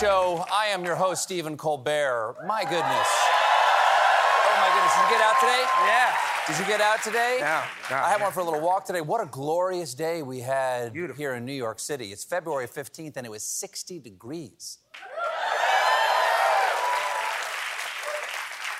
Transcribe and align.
Show. 0.00 0.44
I 0.52 0.66
am 0.66 0.84
your 0.84 0.96
host, 0.96 1.22
Stephen 1.22 1.56
Colbert. 1.56 2.34
My 2.48 2.62
goodness. 2.64 3.08
Oh 4.42 4.56
my 4.58 4.68
goodness! 4.74 4.92
Did 4.92 5.02
you 5.04 5.10
get 5.10 5.20
out 5.22 5.36
today? 5.38 5.64
Yeah. 5.86 6.16
Did 6.48 6.58
you 6.58 6.66
get 6.66 6.80
out 6.80 7.02
today? 7.04 7.36
No, 7.40 7.62
no, 7.90 8.02
I 8.02 8.08
had 8.08 8.20
one 8.20 8.32
for 8.32 8.40
a 8.40 8.44
little 8.44 8.60
walk 8.60 8.84
today. 8.84 9.00
What 9.00 9.22
a 9.22 9.26
glorious 9.26 9.94
day 9.94 10.22
we 10.22 10.40
had 10.40 10.92
Beautiful. 10.92 11.16
here 11.16 11.34
in 11.34 11.44
New 11.44 11.52
York 11.52 11.78
City. 11.78 12.06
It's 12.12 12.24
February 12.24 12.66
15th, 12.66 13.16
and 13.16 13.24
it 13.24 13.30
was 13.30 13.44
60 13.44 14.00
degrees. 14.00 14.78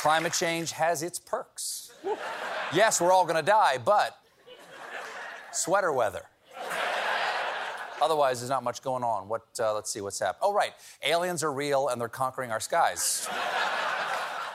Climate 0.00 0.32
change 0.32 0.72
has 0.72 1.04
its 1.04 1.20
perks. 1.20 1.92
yes, 2.74 3.00
we're 3.00 3.12
all 3.12 3.24
going 3.24 3.36
to 3.36 3.42
die, 3.42 3.78
but 3.82 4.16
sweater 5.52 5.92
weather. 5.92 6.22
Otherwise, 8.02 8.40
there's 8.40 8.50
not 8.50 8.62
much 8.62 8.82
going 8.82 9.02
on. 9.02 9.28
What? 9.28 9.42
Uh, 9.58 9.74
let's 9.74 9.90
see 9.90 10.00
what's 10.00 10.18
happened. 10.18 10.40
Oh, 10.42 10.52
right. 10.52 10.72
Aliens 11.02 11.42
are 11.42 11.52
real, 11.52 11.88
and 11.88 12.00
they're 12.00 12.08
conquering 12.08 12.50
our 12.50 12.60
skies. 12.60 13.28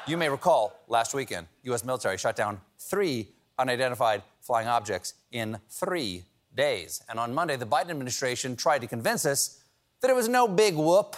you 0.08 0.18
may 0.18 0.30
recall 0.30 0.74
last 0.88 1.14
weekend, 1.14 1.48
U.S. 1.64 1.84
military 1.84 2.18
shot 2.18 2.36
down 2.36 2.60
three 2.78 3.30
unidentified 3.58 4.24
flying 4.42 4.68
objects 4.68 5.14
in 5.32 5.60
three 5.70 6.24
days. 6.56 7.02
And 7.10 7.20
on 7.20 7.34
Monday, 7.34 7.56
the 7.56 7.66
Biden 7.66 7.90
administration 7.90 8.56
tried 8.56 8.80
to 8.80 8.88
convince 8.88 9.26
us 9.26 9.62
that 10.02 10.10
it 10.10 10.16
was 10.16 10.28
no 10.28 10.48
big 10.48 10.76
whoop. 10.76 11.16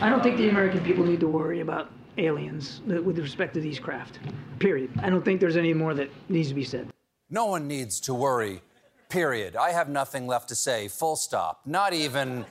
I 0.00 0.10
don't 0.10 0.22
think 0.22 0.36
the 0.36 0.48
American 0.48 0.80
people 0.84 1.04
need 1.04 1.20
to 1.20 1.28
worry 1.28 1.60
about 1.60 1.90
aliens 2.18 2.80
with 2.86 3.18
respect 3.18 3.54
to 3.54 3.60
these 3.60 3.78
craft. 3.78 4.18
Period. 4.58 4.90
I 5.02 5.10
don't 5.10 5.24
think 5.24 5.40
there's 5.40 5.56
any 5.56 5.74
more 5.74 5.94
that 5.94 6.10
needs 6.28 6.48
to 6.48 6.54
be 6.54 6.64
said. 6.64 6.88
No 7.30 7.46
one 7.46 7.66
needs 7.66 8.00
to 8.00 8.14
worry. 8.14 8.62
Period. 9.08 9.56
I 9.56 9.70
have 9.70 9.88
nothing 9.88 10.26
left 10.26 10.48
to 10.48 10.54
say. 10.54 10.88
Full 10.88 11.16
stop. 11.16 11.60
Not 11.64 11.92
even 11.92 12.44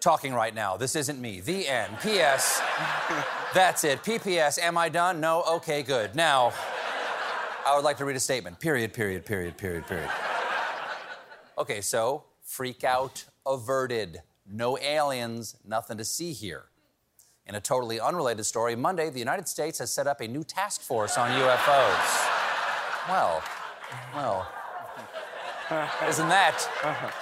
talking 0.00 0.34
right 0.34 0.54
now. 0.54 0.76
This 0.76 0.94
isn't 0.94 1.20
me. 1.20 1.40
The 1.40 1.66
end. 1.66 1.96
P.S. 2.02 2.62
That's 3.54 3.82
it. 3.84 4.02
P.P.S. 4.04 4.58
Am 4.58 4.76
I 4.76 4.88
done? 4.88 5.20
No? 5.20 5.42
Okay, 5.48 5.82
good. 5.82 6.14
Now, 6.14 6.52
I 7.66 7.74
would 7.74 7.84
like 7.84 7.96
to 7.98 8.04
read 8.04 8.16
a 8.16 8.20
statement. 8.20 8.60
Period, 8.60 8.92
period, 8.92 9.24
period, 9.24 9.56
period, 9.56 9.86
period. 9.86 10.10
Okay, 11.58 11.80
so 11.80 12.24
freak 12.42 12.84
out 12.84 13.24
averted. 13.46 14.20
No 14.48 14.78
aliens, 14.78 15.56
nothing 15.64 15.96
to 15.96 16.04
see 16.04 16.32
here. 16.32 16.66
In 17.46 17.54
a 17.54 17.60
totally 17.60 17.98
unrelated 17.98 18.44
story, 18.44 18.76
Monday, 18.76 19.08
the 19.08 19.18
United 19.18 19.48
States 19.48 19.78
has 19.78 19.90
set 19.90 20.06
up 20.06 20.20
a 20.20 20.28
new 20.28 20.44
task 20.44 20.82
force 20.82 21.16
on 21.16 21.30
UFOs. 21.30 22.28
Well, 23.08 23.42
well, 24.14 24.48
isn't 26.08 26.28
that? 26.28 27.12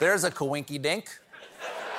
There's 0.00 0.24
a 0.24 0.30
coinky 0.30 0.80
dink. 0.80 1.08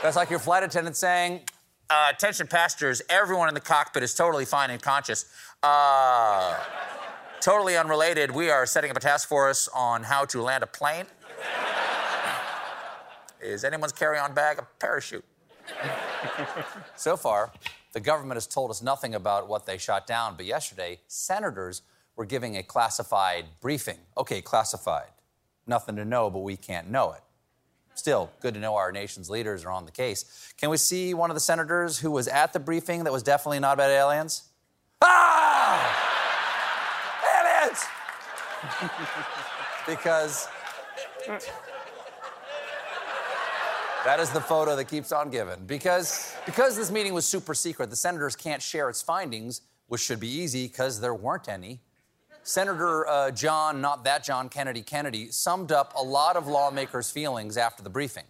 That's 0.01 0.15
like 0.17 0.29
your 0.29 0.39
flight 0.39 0.63
attendant 0.63 0.97
saying, 0.97 1.41
uh, 1.89 2.11
attention 2.13 2.47
passengers, 2.47 3.01
everyone 3.09 3.47
in 3.47 3.53
the 3.53 3.61
cockpit 3.61 4.03
is 4.03 4.13
totally 4.13 4.43
fine 4.43 4.69
and 4.69 4.81
conscious. 4.81 5.25
Uh, 5.61 6.57
totally 7.39 7.77
unrelated, 7.77 8.31
we 8.31 8.49
are 8.49 8.65
setting 8.65 8.91
up 8.91 8.97
a 8.97 8.99
task 8.99 9.29
force 9.29 9.69
on 9.73 10.03
how 10.03 10.25
to 10.25 10.41
land 10.41 10.63
a 10.63 10.67
plane. 10.67 11.05
Is 13.41 13.63
anyone's 13.63 13.93
carry-on 13.93 14.33
bag 14.33 14.59
a 14.59 14.67
parachute? 14.79 15.23
so 16.95 17.15
far, 17.15 17.51
the 17.93 17.99
government 17.99 18.35
has 18.35 18.47
told 18.47 18.71
us 18.71 18.81
nothing 18.81 19.15
about 19.15 19.47
what 19.47 19.65
they 19.65 19.77
shot 19.77 20.05
down, 20.05 20.35
but 20.35 20.45
yesterday, 20.45 20.99
senators 21.07 21.81
were 22.15 22.25
giving 22.25 22.57
a 22.57 22.63
classified 22.63 23.45
briefing. 23.61 23.97
Okay, 24.17 24.41
classified. 24.41 25.07
Nothing 25.66 25.96
to 25.96 26.06
know, 26.06 26.29
but 26.29 26.40
we 26.40 26.57
can't 26.57 26.90
know 26.90 27.13
it. 27.13 27.22
Still, 27.96 28.31
good 28.41 28.56
to 28.56 28.59
know 28.59 28.75
our 28.75 28.91
nation's 28.91 29.29
leaders 29.29 29.66
are 29.66 29.72
on 29.72 29.85
the 29.85 29.91
case. 29.91 30.53
Can 30.57 30.69
we 30.69 30.78
see 30.78 31.13
one 31.13 31.29
of 31.29 31.35
the 31.35 31.41
senators 31.41 32.00
who 32.00 32.09
was 32.09 32.28
at 32.28 32.51
the 32.51 32.59
briefing 32.59 33.03
that 33.03 33.13
was 33.13 33.22
definitely 33.24 33.59
not 33.59 33.74
about 33.74 33.91
aliens? 33.91 34.44
Ah! 35.01 36.09
Aliens! 37.40 37.84
because 39.88 40.47
that 44.06 44.19
is 44.19 44.30
the 44.31 44.41
photo 44.41 44.75
that 44.75 44.85
keeps 44.85 45.12
on 45.12 45.30
giving. 45.30 45.66
Because, 45.66 46.35
because 46.45 46.75
this 46.75 46.91
meeting 46.91 47.13
was 47.13 47.25
super 47.25 47.53
secret, 47.53 47.90
the 47.90 47.95
senators 47.95 48.35
can't 48.35 48.62
share 48.62 48.90
its 48.90 49.01
findings, 49.01 49.62
which 49.88 50.01
should 50.01 50.19
be 50.19 50.28
easy 50.28 50.68
because 50.68 51.00
there 51.00 51.13
weren't 51.13 51.47
any. 51.47 51.80
Senator 52.43 53.07
uh, 53.07 53.31
John, 53.31 53.79
not 53.79 54.03
that 54.03 54.23
John 54.23 54.49
Kennedy 54.49 54.81
Kennedy, 54.81 55.31
summed 55.31 55.71
up 55.71 55.93
a 55.95 56.03
lot 56.03 56.35
of 56.35 56.47
lawmakers' 56.47 57.09
feelings 57.09 57.55
after 57.55 57.81
the 57.81 57.89
briefing. 57.89 58.25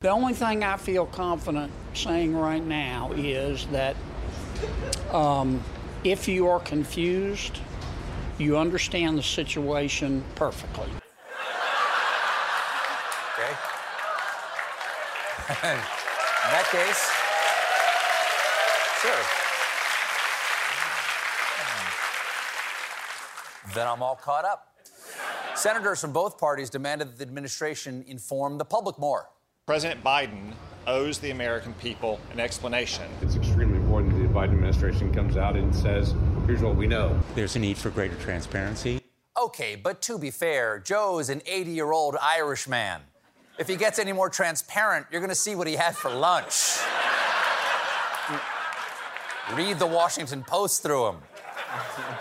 The 0.00 0.10
only 0.10 0.34
thing 0.34 0.62
I 0.62 0.76
feel 0.76 1.06
confident 1.06 1.72
saying 1.94 2.36
right 2.36 2.62
now 2.62 3.12
is 3.16 3.66
that 3.68 3.96
um, 5.12 5.62
if 6.04 6.28
you 6.28 6.46
are 6.46 6.60
confused, 6.60 7.58
you 8.36 8.58
understand 8.58 9.16
the 9.16 9.22
situation 9.22 10.22
perfectly. 10.34 10.88
Okay? 13.32 13.52
In 15.48 16.50
that 16.50 16.68
case, 16.70 17.10
sure. 19.00 19.43
Then 23.74 23.88
I'm 23.88 24.02
all 24.02 24.16
caught 24.16 24.44
up. 24.44 24.68
Senators 25.54 26.00
from 26.00 26.12
both 26.12 26.38
parties 26.38 26.70
demanded 26.70 27.08
that 27.08 27.18
the 27.18 27.24
administration 27.24 28.04
inform 28.06 28.58
the 28.58 28.64
public 28.64 28.98
more. 28.98 29.30
President 29.66 30.04
Biden 30.04 30.52
owes 30.86 31.18
the 31.18 31.30
American 31.30 31.72
people 31.74 32.20
an 32.32 32.38
explanation. 32.38 33.04
It's 33.22 33.34
extremely 33.34 33.78
important 33.78 34.12
that 34.12 34.22
the 34.22 34.28
Biden 34.28 34.52
administration 34.52 35.12
comes 35.12 35.36
out 35.36 35.56
and 35.56 35.74
says, 35.74 36.14
here's 36.46 36.60
what 36.60 36.76
we 36.76 36.86
know. 36.86 37.18
There's 37.34 37.56
a 37.56 37.58
need 37.58 37.78
for 37.78 37.90
greater 37.90 38.16
transparency. 38.16 39.00
Okay, 39.40 39.74
but 39.74 40.02
to 40.02 40.18
be 40.18 40.30
fair, 40.30 40.78
Joe 40.78 41.18
is 41.18 41.30
an 41.30 41.42
80 41.46 41.70
year 41.70 41.92
old 41.92 42.16
Irish 42.20 42.68
man. 42.68 43.00
If 43.58 43.68
he 43.68 43.76
gets 43.76 43.98
any 43.98 44.12
more 44.12 44.28
transparent, 44.28 45.06
you're 45.10 45.20
gonna 45.20 45.34
see 45.34 45.54
what 45.54 45.66
he 45.66 45.74
had 45.74 45.96
for 45.96 46.10
lunch. 46.10 46.78
Read 49.54 49.78
the 49.78 49.86
Washington 49.86 50.42
Post 50.44 50.82
through 50.82 51.08
him. 51.08 51.16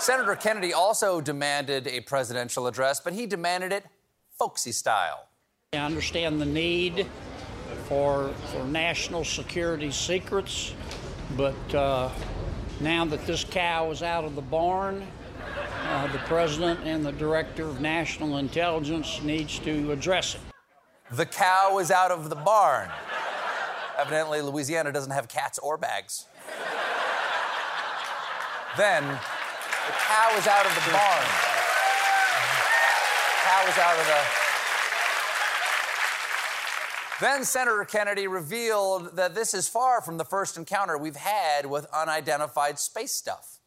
Senator 0.03 0.35
Kennedy 0.35 0.73
also 0.73 1.21
demanded 1.21 1.87
a 1.87 2.01
presidential 2.01 2.67
address, 2.67 2.99
but 2.99 3.13
he 3.13 3.25
demanded 3.25 3.71
it 3.71 3.85
folksy 4.37 4.73
style. 4.73 5.29
I 5.71 5.77
understand 5.77 6.41
the 6.41 6.45
need 6.45 7.07
for, 7.87 8.33
for 8.51 8.65
national 8.65 9.23
security 9.23 9.91
secrets, 9.91 10.73
but 11.37 11.55
uh, 11.73 12.09
now 12.81 13.05
that 13.05 13.25
this 13.25 13.45
cow 13.45 13.91
is 13.91 14.03
out 14.03 14.25
of 14.25 14.35
the 14.35 14.41
barn, 14.41 15.07
uh, 15.85 16.11
the 16.11 16.17
president 16.25 16.81
and 16.83 17.05
the 17.05 17.13
director 17.13 17.63
of 17.63 17.79
national 17.79 18.39
intelligence 18.39 19.21
needs 19.21 19.57
to 19.59 19.89
address 19.93 20.35
it. 20.35 20.41
The 21.13 21.25
cow 21.25 21.79
is 21.79 21.91
out 21.91 22.11
of 22.11 22.29
the 22.29 22.35
barn. 22.35 22.89
Evidently, 23.97 24.41
Louisiana 24.41 24.91
doesn't 24.91 25.13
have 25.13 25.29
cats 25.29 25.59
or 25.59 25.77
bags. 25.77 26.25
Then, 28.75 29.17
the 29.87 29.93
cow 29.93 30.37
is 30.37 30.47
out 30.47 30.65
of 30.65 30.73
the 30.75 30.91
barn. 30.91 31.25
Cow 33.43 33.67
is 33.67 33.77
out 33.77 33.99
of 33.99 34.05
the. 34.07 34.43
Then 37.21 37.43
Senator 37.43 37.85
Kennedy 37.85 38.27
revealed 38.27 39.15
that 39.15 39.35
this 39.35 39.53
is 39.53 39.67
far 39.67 40.01
from 40.01 40.17
the 40.17 40.25
first 40.25 40.57
encounter 40.57 40.97
we've 40.97 41.15
had 41.15 41.65
with 41.65 41.85
unidentified 41.93 42.79
space 42.79 43.11
stuff. 43.11 43.59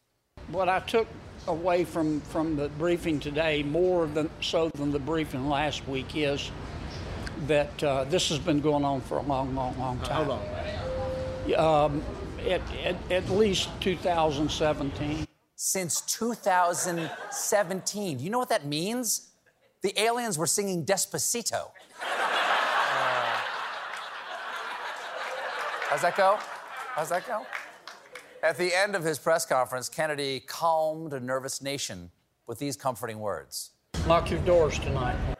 What 0.49 0.69
I 0.69 0.79
took 0.81 1.07
away 1.47 1.85
from, 1.85 2.21
from 2.21 2.55
the 2.55 2.69
briefing 2.69 3.19
today, 3.19 3.63
more 3.63 4.05
than 4.05 4.29
so 4.41 4.69
than 4.69 4.91
the 4.91 4.99
briefing 4.99 5.47
last 5.49 5.87
week, 5.87 6.15
is 6.15 6.51
that 7.45 7.83
uh, 7.83 8.03
this 8.05 8.29
has 8.29 8.39
been 8.39 8.59
going 8.59 8.83
on 8.83 9.01
for 9.01 9.17
a 9.17 9.23
long, 9.23 9.55
long, 9.55 9.77
long 9.79 9.99
time. 9.99 10.25
How 10.25 10.39
long? 11.53 11.93
Um, 11.93 12.03
at, 12.47 12.61
at, 12.83 13.11
at 13.11 13.29
least 13.29 13.69
2017. 13.81 15.27
Since 15.59 16.01
2017. 16.01 18.17
do 18.19 18.23
You 18.23 18.29
know 18.29 18.37
what 18.37 18.49
that 18.49 18.67
means? 18.67 19.31
The 19.81 19.99
aliens 19.99 20.37
were 20.37 20.45
singing 20.45 20.85
Despacito. 20.85 21.71
Uh, 21.99 22.05
how's 25.89 26.03
that 26.03 26.15
go? 26.15 26.37
How's 26.93 27.09
that 27.09 27.25
go? 27.25 27.43
At 28.43 28.59
the 28.59 28.71
end 28.71 28.95
of 28.95 29.03
his 29.03 29.17
press 29.17 29.47
conference, 29.47 29.89
Kennedy 29.89 30.41
calmed 30.41 31.13
a 31.13 31.19
nervous 31.19 31.59
nation 31.59 32.11
with 32.45 32.59
these 32.59 32.77
comforting 32.77 33.17
words 33.19 33.71
Lock 34.05 34.29
your 34.29 34.41
doors 34.41 34.77
tonight. 34.77 35.17
Lock 35.27 35.39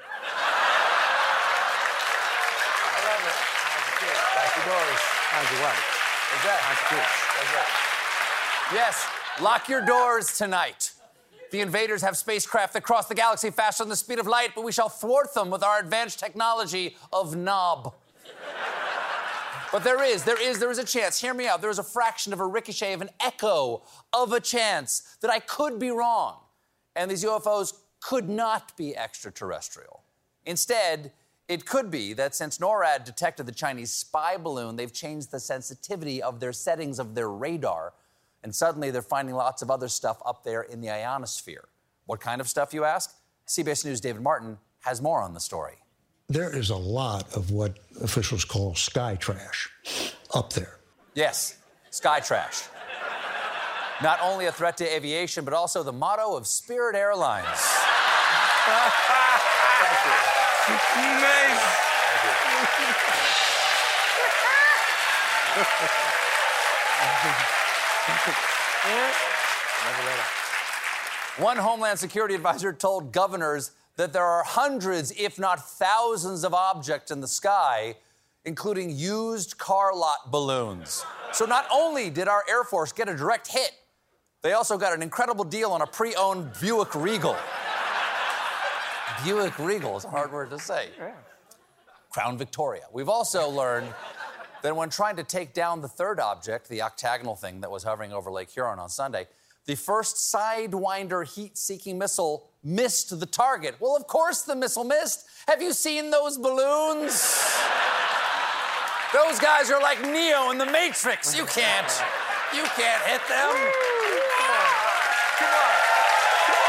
your 4.57 4.65
doors. 4.65 4.99
How's 5.29 5.51
your 5.51 5.61
wife? 5.61 5.93
Yes, 8.73 9.05
lock 9.41 9.69
your 9.69 9.85
doors 9.85 10.37
tonight. 10.37 10.93
The 11.51 11.61
invaders 11.61 12.01
have 12.01 12.17
spacecraft 12.17 12.73
that 12.73 12.83
cross 12.83 13.07
the 13.07 13.15
galaxy 13.15 13.51
faster 13.51 13.83
than 13.83 13.89
the 13.89 13.95
speed 13.95 14.19
of 14.19 14.27
light, 14.27 14.49
but 14.55 14.63
we 14.63 14.71
shall 14.71 14.89
thwart 14.89 15.33
them 15.33 15.49
with 15.49 15.63
our 15.63 15.79
advanced 15.79 16.19
technology 16.19 16.97
of 17.13 17.35
knob. 17.35 17.93
But 19.71 19.83
there 19.83 20.03
is, 20.03 20.23
there 20.23 20.41
is, 20.41 20.59
there 20.59 20.71
is 20.71 20.79
a 20.79 20.83
chance. 20.83 21.19
Hear 21.19 21.33
me 21.33 21.47
out. 21.47 21.61
There 21.61 21.69
is 21.69 21.79
a 21.79 21.83
fraction 21.83 22.31
of 22.31 22.39
a 22.39 22.45
ricochet, 22.45 22.93
of 22.93 23.01
an 23.01 23.09
echo 23.23 23.83
of 24.13 24.31
a 24.31 24.39
chance 24.39 25.17
that 25.21 25.29
I 25.29 25.39
could 25.39 25.77
be 25.77 25.91
wrong. 25.91 26.37
And 26.95 27.11
these 27.11 27.23
UFOs 27.23 27.73
could 27.99 28.29
not 28.29 28.75
be 28.77 28.95
extraterrestrial. 28.95 30.03
Instead, 30.45 31.11
it 31.49 31.65
could 31.65 31.91
be 31.91 32.13
that 32.13 32.35
since 32.35 32.57
NORAD 32.57 33.05
detected 33.05 33.45
the 33.45 33.51
Chinese 33.51 33.91
spy 33.91 34.37
balloon, 34.37 34.75
they've 34.75 34.93
changed 34.93 35.31
the 35.31 35.39
sensitivity 35.39 36.21
of 36.21 36.39
their 36.39 36.53
settings 36.53 36.99
of 36.99 37.15
their 37.15 37.29
radar, 37.29 37.93
and 38.43 38.53
suddenly 38.53 38.91
they're 38.91 39.01
finding 39.01 39.35
lots 39.35 39.61
of 39.61 39.71
other 39.71 39.87
stuff 39.87 40.21
up 40.25 40.43
there 40.43 40.61
in 40.61 40.81
the 40.81 40.89
ionosphere. 40.89 41.67
What 42.05 42.19
kind 42.19 42.39
of 42.39 42.47
stuff, 42.47 42.73
you 42.73 42.83
ask? 42.83 43.15
CBS 43.47 43.85
News' 43.85 44.01
David 44.01 44.21
Martin 44.21 44.57
has 44.81 45.01
more 45.01 45.21
on 45.21 45.33
the 45.33 45.39
story. 45.39 45.75
There 46.29 46.55
is 46.55 46.69
a 46.69 46.75
lot 46.75 47.33
of 47.35 47.51
what 47.51 47.77
officials 48.01 48.43
call 48.43 48.75
sky 48.75 49.15
trash 49.15 49.69
up 50.33 50.53
there. 50.53 50.79
Yes, 51.13 51.57
sky 51.89 52.19
trash. 52.19 52.63
Not 54.03 54.19
only 54.21 54.45
a 54.45 54.51
threat 54.51 54.77
to 54.77 54.85
aviation, 54.85 55.43
but 55.43 55.53
also 55.53 55.83
the 55.83 55.93
motto 55.93 56.35
of 56.35 56.45
Spirit 56.45 56.95
Airlines. 56.95 57.47
One 71.37 71.57
Homeland 71.57 71.99
Security 71.99 72.35
advisor 72.35 72.73
told 72.73 73.11
governors 73.11 73.71
that 73.95 74.13
there 74.13 74.25
are 74.25 74.43
hundreds, 74.43 75.11
if 75.11 75.37
not 75.37 75.69
thousands, 75.69 76.43
of 76.43 76.53
objects 76.53 77.11
in 77.11 77.19
the 77.19 77.27
sky, 77.27 77.95
including 78.45 78.89
used 78.89 79.57
car 79.57 79.93
lot 79.93 80.31
balloons. 80.31 81.05
So 81.33 81.45
not 81.45 81.67
only 81.71 82.09
did 82.09 82.27
our 82.27 82.43
Air 82.49 82.63
Force 82.63 82.91
get 82.91 83.09
a 83.09 83.15
direct 83.15 83.51
hit, 83.51 83.71
they 84.41 84.53
also 84.53 84.77
got 84.77 84.93
an 84.93 85.01
incredible 85.01 85.43
deal 85.43 85.71
on 85.71 85.81
a 85.81 85.87
pre 85.87 86.15
owned 86.15 86.51
Buick 86.61 86.95
Regal. 86.95 87.35
Buick 89.23 89.57
Regal 89.59 89.97
is 89.97 90.05
a 90.05 90.09
hard 90.09 90.31
word 90.31 90.49
to 90.51 90.59
say. 90.59 90.89
Crown 92.11 92.37
Victoria. 92.37 92.83
We've 92.91 93.09
also 93.09 93.49
learned 93.49 93.87
that 94.61 94.75
when 94.75 94.89
trying 94.89 95.15
to 95.17 95.23
take 95.23 95.53
down 95.53 95.81
the 95.81 95.87
third 95.87 96.19
object, 96.19 96.69
the 96.69 96.81
octagonal 96.81 97.35
thing 97.35 97.61
that 97.61 97.71
was 97.71 97.83
hovering 97.83 98.11
over 98.11 98.31
Lake 98.31 98.49
Huron 98.49 98.79
on 98.79 98.89
Sunday, 98.89 99.27
the 99.65 99.75
first 99.75 100.33
Sidewinder 100.33 101.27
heat 101.27 101.57
seeking 101.57 101.97
missile 101.97 102.49
missed 102.63 103.19
the 103.19 103.25
target. 103.25 103.75
Well, 103.79 103.95
of 103.95 104.07
course 104.07 104.43
the 104.43 104.55
missile 104.55 104.85
missed. 104.85 105.25
Have 105.47 105.61
you 105.61 105.73
seen 105.73 106.09
those 106.09 106.37
balloons? 106.37 107.43
those 109.13 109.39
guys 109.39 109.69
are 109.69 109.81
like 109.81 110.01
Neo 110.01 110.51
in 110.51 110.57
the 110.57 110.65
Matrix. 110.65 111.35
You 111.37 111.45
can't, 111.45 112.03
you 112.55 112.63
can't 112.63 113.03
hit 113.03 113.21
them. 113.27 113.51
Come 115.37 115.49
on. 115.49 115.73
Come 116.47 116.63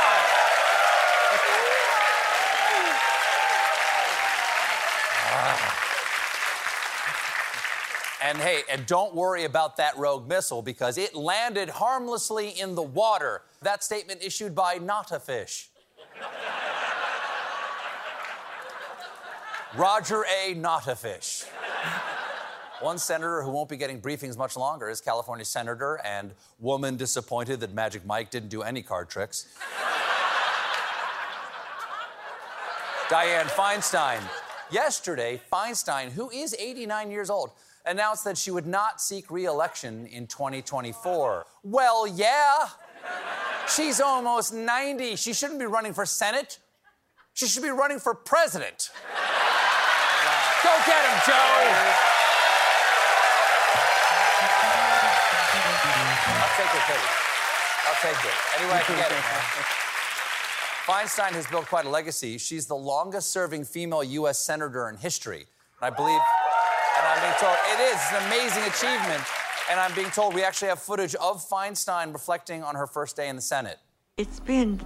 on. 5.44 5.78
And 8.22 8.38
hey, 8.38 8.62
and 8.68 8.84
don't 8.86 9.14
worry 9.14 9.44
about 9.44 9.76
that 9.76 9.96
rogue 9.96 10.28
missile 10.28 10.60
because 10.60 10.98
it 10.98 11.14
landed 11.14 11.68
harmlessly 11.68 12.50
in 12.50 12.74
the 12.74 12.82
water. 12.82 13.42
That 13.62 13.84
statement 13.84 14.22
issued 14.22 14.54
by 14.54 14.78
Not 14.78 15.12
a 15.12 15.20
Fish. 15.20 15.70
Roger 19.76 20.24
A. 20.42 20.54
Not 20.54 20.88
a 20.88 20.96
Fish. 20.96 21.44
One 22.80 22.98
senator 22.98 23.42
who 23.42 23.50
won't 23.50 23.68
be 23.68 23.76
getting 23.76 24.00
briefings 24.00 24.36
much 24.36 24.56
longer 24.56 24.88
is 24.88 25.00
California 25.00 25.44
Senator 25.44 26.00
and 26.04 26.32
woman 26.58 26.96
disappointed 26.96 27.60
that 27.60 27.74
Magic 27.74 28.06
Mike 28.06 28.30
didn't 28.30 28.50
do 28.50 28.62
any 28.62 28.82
card 28.82 29.08
tricks. 29.08 29.46
Dianne 33.08 33.46
Feinstein. 33.46 34.20
Yesterday, 34.70 35.40
Feinstein, 35.50 36.10
who 36.10 36.30
is 36.30 36.54
89 36.58 37.10
years 37.10 37.30
old, 37.30 37.52
announced 37.88 38.24
that 38.24 38.36
she 38.38 38.50
would 38.50 38.66
not 38.66 39.00
seek 39.00 39.30
re 39.30 39.44
election 39.46 40.06
in 40.06 40.26
2024. 40.26 41.46
Well, 41.64 42.06
yeah. 42.06 42.68
She's 43.74 44.00
almost 44.00 44.52
90. 44.52 45.16
She 45.16 45.32
shouldn't 45.32 45.58
be 45.58 45.66
running 45.66 45.92
for 45.92 46.06
Senate. 46.06 46.58
She 47.34 47.46
should 47.46 47.62
be 47.62 47.70
running 47.70 47.98
for 47.98 48.14
president. 48.14 48.90
Go 50.64 50.70
get 50.86 51.04
him, 51.04 51.18
Joe. 51.26 51.34
I'll 56.40 56.54
take 56.56 56.74
it, 56.74 56.84
Katie. 56.86 57.12
I'll 57.86 58.00
take 58.02 58.24
it. 58.24 58.36
Any 58.58 58.66
way 58.66 58.78
I 58.78 58.82
can 58.82 58.96
get 58.96 59.12
it. 59.12 59.18
Feinstein 60.88 61.32
has 61.32 61.46
built 61.46 61.66
quite 61.66 61.84
a 61.84 61.88
legacy. 61.90 62.38
She's 62.38 62.66
the 62.66 62.74
longest 62.74 63.30
serving 63.30 63.64
female 63.64 64.02
U.S. 64.02 64.38
senator 64.38 64.88
in 64.88 64.96
history. 64.96 65.46
And 65.80 65.92
I 65.92 65.94
believe, 65.94 66.20
and 66.98 67.06
I'm 67.06 67.20
being 67.22 67.38
told, 67.38 67.56
it 67.72 67.80
is 67.80 68.00
an 68.12 68.26
amazing 68.26 68.64
achievement. 68.64 69.24
And 69.70 69.78
I'm 69.78 69.94
being 69.94 70.10
told 70.10 70.34
we 70.34 70.42
actually 70.42 70.68
have 70.68 70.80
footage 70.80 71.14
of 71.16 71.46
Feinstein 71.46 72.12
reflecting 72.12 72.62
on 72.62 72.74
her 72.74 72.86
first 72.86 73.16
day 73.16 73.28
in 73.28 73.36
the 73.36 73.42
Senate. 73.42 73.78
It's 74.16 74.40
been 74.40 74.80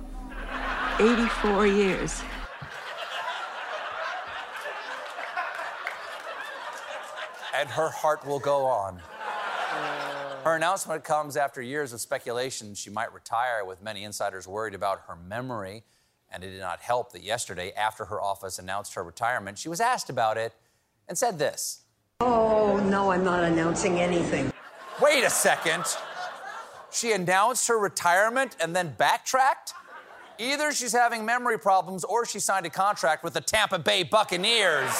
84 0.98 1.66
years. 1.66 2.22
and 7.54 7.68
her 7.68 7.90
heart 7.90 8.26
will 8.26 8.38
go 8.38 8.64
on. 8.64 9.00
Her 10.44 10.56
announcement 10.56 11.04
comes 11.04 11.36
after 11.36 11.62
years 11.62 11.92
of 11.92 12.00
speculation 12.00 12.74
she 12.74 12.90
might 12.90 13.12
retire, 13.14 13.64
with 13.64 13.80
many 13.80 14.02
insiders 14.02 14.48
worried 14.48 14.74
about 14.74 15.02
her 15.06 15.14
memory. 15.14 15.84
And 16.30 16.42
it 16.42 16.50
did 16.50 16.60
not 16.60 16.80
help 16.80 17.12
that 17.12 17.22
yesterday, 17.22 17.72
after 17.72 18.06
her 18.06 18.20
office 18.20 18.58
announced 18.58 18.94
her 18.94 19.04
retirement, 19.04 19.58
she 19.58 19.68
was 19.68 19.80
asked 19.80 20.10
about 20.10 20.36
it 20.38 20.54
and 21.08 21.16
said 21.16 21.38
this 21.38 21.81
Oh, 22.24 22.76
no, 22.88 23.10
I'm 23.10 23.24
not 23.24 23.42
announcing 23.42 23.98
anything. 23.98 24.52
Wait 25.00 25.24
a 25.24 25.30
second. 25.30 25.82
She 26.92 27.10
announced 27.10 27.66
her 27.66 27.76
retirement 27.76 28.56
and 28.60 28.76
then 28.76 28.94
backtracked? 28.96 29.74
Either 30.38 30.70
she's 30.70 30.92
having 30.92 31.24
memory 31.24 31.58
problems 31.58 32.04
or 32.04 32.24
she 32.24 32.38
signed 32.38 32.64
a 32.64 32.70
contract 32.70 33.24
with 33.24 33.34
the 33.34 33.40
Tampa 33.40 33.80
Bay 33.80 34.04
Buccaneers. 34.04 34.94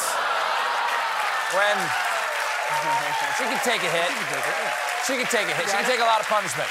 When 1.54 1.78
she 3.38 3.44
can 3.44 3.60
take 3.62 3.82
a 3.82 3.90
hit. 3.90 4.10
She 5.06 5.14
can 5.14 5.26
take 5.26 5.46
a 5.46 5.54
hit. 5.54 5.66
She 5.66 5.76
can 5.76 5.84
take 5.84 6.00
a 6.00 6.04
lot 6.04 6.20
of 6.20 6.26
punishment. 6.26 6.68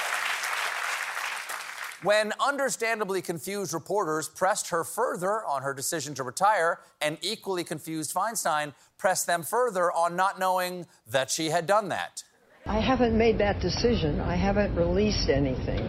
When 2.03 2.33
understandably 2.39 3.21
confused 3.21 3.73
reporters 3.73 4.27
pressed 4.27 4.69
her 4.69 4.83
further 4.83 5.45
on 5.45 5.61
her 5.61 5.73
decision 5.73 6.15
to 6.15 6.23
retire, 6.23 6.79
and 6.99 7.19
equally 7.21 7.63
confused 7.63 8.11
Feinstein 8.13 8.73
pressed 8.97 9.27
them 9.27 9.43
further 9.43 9.91
on 9.91 10.15
not 10.15 10.39
knowing 10.39 10.87
that 11.07 11.29
she 11.29 11.51
had 11.51 11.67
done 11.67 11.89
that. 11.89 12.23
I 12.65 12.79
haven't 12.79 13.15
made 13.15 13.37
that 13.37 13.59
decision. 13.59 14.19
I 14.19 14.35
haven't 14.35 14.75
released 14.75 15.29
anything. 15.29 15.85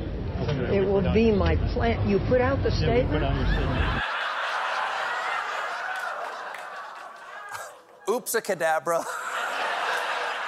It 0.71 0.85
will 0.85 1.13
be 1.15 1.31
my 1.31 1.57
plan. 1.73 2.07
You 2.09 2.19
put 2.29 2.43
out 2.43 2.63
the 2.63 2.71
statement? 2.71 3.25
Oops 8.11 8.35
a 8.35 8.43
cadabra. 8.43 9.05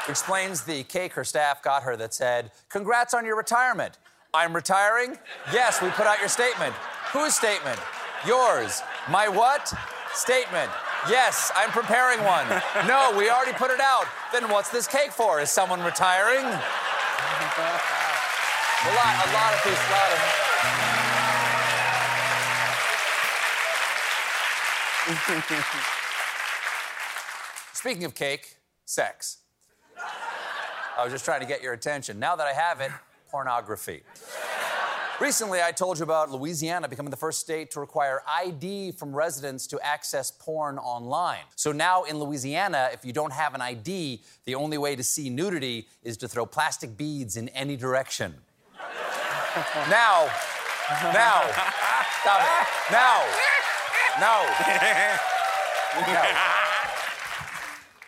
Explains 0.09 0.63
the 0.63 0.83
cake 0.85 1.15
her 1.15 1.25
staff 1.25 1.63
got 1.63 1.85
her 1.85 1.97
that 1.97 2.13
said, 2.13 2.51
Congrats 2.69 3.15
on 3.15 3.25
your 3.25 3.37
retirement. 3.37 3.97
I'm 4.35 4.53
retiring? 4.53 5.17
Yes, 5.53 5.81
we 5.81 5.89
put 5.91 6.07
out 6.07 6.19
your 6.19 6.29
statement. 6.29 6.75
Whose 7.13 7.37
statement? 7.37 7.79
Yours. 8.27 8.83
My 9.09 9.29
what? 9.29 9.73
Statement. 10.13 10.71
Yes, 11.09 11.53
I'm 11.55 11.71
preparing 11.71 12.19
one. 12.25 12.49
No, 12.89 13.15
we 13.17 13.31
already 13.31 13.53
put 13.53 13.71
it 13.71 13.81
out. 13.81 14.07
Then 14.33 14.51
what's 14.51 14.71
this 14.71 14.89
cake 14.89 15.13
for? 15.13 15.41
Is 15.41 15.51
someone 15.51 15.81
retiring? 15.83 16.45
A 16.45 16.51
lot, 18.91 19.15
a 19.23 19.31
lot 19.33 19.55
of 19.55 19.63
people, 19.63 19.79
a 19.79 19.93
lot 19.95 20.11
of. 20.13 20.19
Speaking 27.73 28.05
of 28.05 28.15
cake, 28.15 28.57
sex. 28.85 29.39
I 29.97 31.05
was 31.05 31.13
just 31.13 31.25
trying 31.25 31.41
to 31.41 31.47
get 31.47 31.63
your 31.63 31.73
attention. 31.73 32.19
Now 32.19 32.35
that 32.37 32.47
I 32.47 32.53
have 32.53 32.81
it, 32.81 32.91
pornography. 33.35 34.05
Recently, 35.21 35.61
I 35.61 35.73
told 35.73 35.99
you 35.99 36.05
about 36.05 36.31
Louisiana 36.31 36.87
becoming 36.89 37.11
the 37.11 37.17
first 37.17 37.41
state 37.41 37.69
to 37.73 37.81
require 37.81 38.23
ID 38.29 38.93
from 38.93 39.13
residents 39.13 39.67
to 39.69 39.81
access 39.81 40.31
porn 40.31 40.79
online. 40.79 41.43
So 41.57 41.73
now 41.73 42.05
in 42.05 42.21
Louisiana, 42.21 42.91
if 42.93 43.05
you 43.05 43.13
don't 43.13 43.33
have 43.33 43.57
an 43.57 43.61
ID, 43.61 44.23
the 44.45 44.55
only 44.55 44.79
way 44.79 44.95
to 44.95 45.03
see 45.03 45.31
nudity 45.31 45.89
is 46.05 46.17
to 46.19 46.29
throw 46.29 46.47
plastic 46.47 46.97
beads 46.97 47.37
in 47.37 47.49
any 47.49 47.77
direction. 47.77 48.35
now, 49.91 50.31
now, 51.13 51.43
stop 52.21 52.41
it. 52.41 52.93
Now, 52.93 53.19
no. 54.21 54.47
No. 56.07 56.54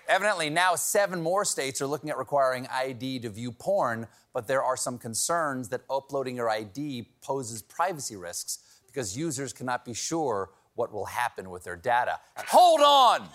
Evidently, 0.09 0.51
now 0.51 0.75
seven 0.75 1.21
more 1.21 1.45
states 1.45 1.81
are 1.81 1.87
looking 1.87 2.11
at 2.11 2.19
requiring 2.19 2.67
ID 2.69 3.21
to 3.21 3.31
view 3.31 3.53
porn, 3.53 4.07
but 4.33 4.47
there 4.47 4.63
are 4.63 4.77
some 4.77 4.99
concerns 4.99 5.69
that 5.71 5.83
uploading 5.91 6.37
your 6.37 6.49
ID 6.49 7.09
poses 7.23 7.63
privacy 7.63 8.17
risks 8.17 8.59
because 8.87 9.17
users 9.17 9.53
cannot 9.53 9.85
be 9.85 9.93
sure 9.95 10.51
what 10.77 10.93
will 10.93 11.07
happen 11.07 11.51
with 11.51 11.65
their 11.65 11.77
data. 11.77 12.21
Hold 12.49 12.81
on! 12.83 13.29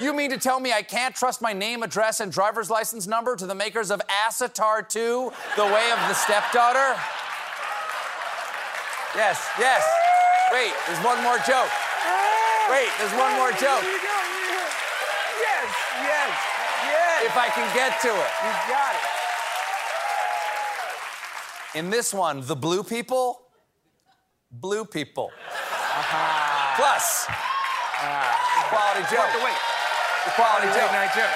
You 0.00 0.12
mean 0.12 0.30
to 0.30 0.38
tell 0.38 0.58
me 0.60 0.72
I 0.72 0.82
can't 0.82 1.14
trust 1.14 1.40
my 1.40 1.52
name, 1.52 1.82
address, 1.82 2.20
and 2.20 2.30
driver's 2.30 2.70
license 2.70 3.06
number 3.06 3.36
to 3.36 3.46
the 3.46 3.54
makers 3.54 3.90
of 3.90 4.02
Asatar 4.26 4.88
2, 4.88 5.32
The 5.56 5.64
Way 5.64 5.90
of 5.92 5.98
the 6.08 6.14
Stepdaughter? 6.14 6.98
Yes, 9.14 9.46
yes. 9.58 9.82
Wait, 10.52 10.72
there's 10.86 11.04
one 11.04 11.22
more 11.22 11.38
joke. 11.46 11.70
Wait, 12.70 12.88
there's 12.98 13.12
one 13.12 13.32
more 13.36 13.52
joke. 13.52 13.84
Yes, 15.38 15.68
yes, 16.02 16.32
yes. 16.88 17.21
If 17.32 17.38
I 17.38 17.48
can 17.48 17.64
get 17.74 17.98
to 18.02 18.08
it. 18.08 18.30
You 18.44 18.52
got 18.68 18.94
it. 18.94 19.00
In 21.78 21.88
this 21.88 22.12
one, 22.12 22.46
the 22.46 22.54
blue 22.54 22.82
people, 22.82 23.40
blue 24.50 24.84
people. 24.84 25.30
Uh-huh. 25.48 26.76
Plus, 26.76 27.24
uh, 28.02 28.34
quality 28.68 29.00
joke. 29.08 29.32
Walk 29.32 29.40
away. 29.40 29.52
Quality 30.36 30.66
joke. 30.78 30.92
night 30.92 31.14
joke. 31.16 31.32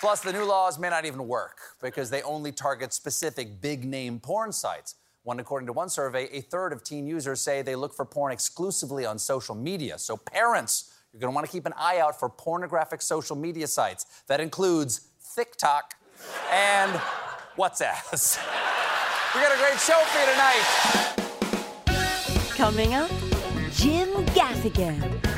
Plus, 0.00 0.20
the 0.20 0.34
new 0.34 0.44
laws 0.44 0.78
may 0.78 0.90
not 0.90 1.06
even 1.06 1.26
work 1.26 1.56
because 1.80 2.10
they 2.10 2.20
only 2.20 2.52
target 2.52 2.92
specific 2.92 3.62
big 3.62 3.86
name 3.86 4.20
porn 4.20 4.52
sites. 4.52 4.96
When, 5.22 5.40
according 5.40 5.66
to 5.68 5.72
one 5.72 5.88
survey, 5.88 6.28
a 6.30 6.42
third 6.42 6.74
of 6.74 6.84
teen 6.84 7.06
users 7.06 7.40
say 7.40 7.62
they 7.62 7.74
look 7.74 7.94
for 7.94 8.04
porn 8.04 8.32
exclusively 8.32 9.06
on 9.06 9.18
social 9.18 9.54
media. 9.54 9.96
So, 9.98 10.18
parents, 10.18 10.92
you're 11.12 11.20
going 11.20 11.32
to 11.32 11.34
want 11.34 11.46
to 11.46 11.52
keep 11.52 11.66
an 11.66 11.74
eye 11.76 11.98
out 11.98 12.18
for 12.18 12.28
pornographic 12.28 13.02
social 13.02 13.36
media 13.36 13.66
sites. 13.66 14.06
That 14.26 14.40
includes 14.40 15.08
TikTok 15.34 15.94
and 16.52 16.92
WhatsApp. 17.56 18.38
we 19.34 19.40
got 19.40 19.52
a 19.52 19.58
great 19.58 19.78
show 19.80 19.98
for 19.98 20.18
you 20.20 20.26
tonight. 20.32 20.64
Coming 22.56 22.94
up, 22.94 23.10
Jim 23.72 24.08
Gaffigan. 24.34 25.37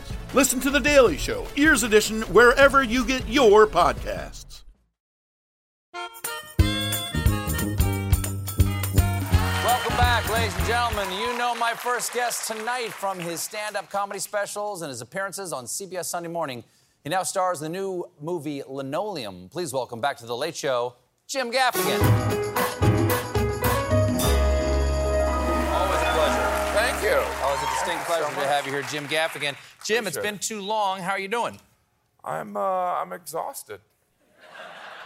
Listen 0.33 0.61
to 0.61 0.69
The 0.69 0.79
Daily 0.79 1.17
Show, 1.17 1.45
Ears 1.57 1.83
Edition, 1.83 2.21
wherever 2.33 2.81
you 2.81 3.05
get 3.05 3.27
your 3.27 3.67
podcasts. 3.67 4.61
Welcome 9.65 9.97
back, 9.97 10.29
ladies 10.31 10.55
and 10.55 10.65
gentlemen. 10.65 11.11
You 11.19 11.37
know 11.37 11.53
my 11.55 11.73
first 11.73 12.13
guest 12.13 12.47
tonight 12.47 12.93
from 12.93 13.19
his 13.19 13.41
stand 13.41 13.75
up 13.75 13.89
comedy 13.89 14.19
specials 14.19 14.83
and 14.83 14.89
his 14.89 15.01
appearances 15.01 15.51
on 15.51 15.65
CBS 15.65 16.05
Sunday 16.05 16.29
Morning. 16.29 16.63
He 17.03 17.09
now 17.09 17.23
stars 17.23 17.61
in 17.61 17.69
the 17.69 17.77
new 17.77 18.05
movie 18.21 18.63
Linoleum. 18.65 19.49
Please 19.49 19.73
welcome 19.73 19.99
back 19.99 20.15
to 20.19 20.25
The 20.25 20.37
Late 20.37 20.55
Show, 20.55 20.95
Jim 21.27 21.51
Gaffigan. 21.51 22.90
Distinct 27.81 28.05
pleasure 28.05 28.35
to 28.35 28.47
have 28.47 28.65
you 28.65 28.71
here, 28.71 28.83
Jim 28.83 29.07
Gaffigan. 29.07 29.55
Jim, 29.83 30.05
it's 30.07 30.17
been 30.17 30.37
too 30.37 30.61
long. 30.61 30.99
How 30.99 31.11
are 31.11 31.19
you 31.19 31.27
doing? 31.27 31.59
I'm 32.23 32.55
uh, 32.55 32.59
I'm 32.59 33.11
exhausted. 33.13 33.79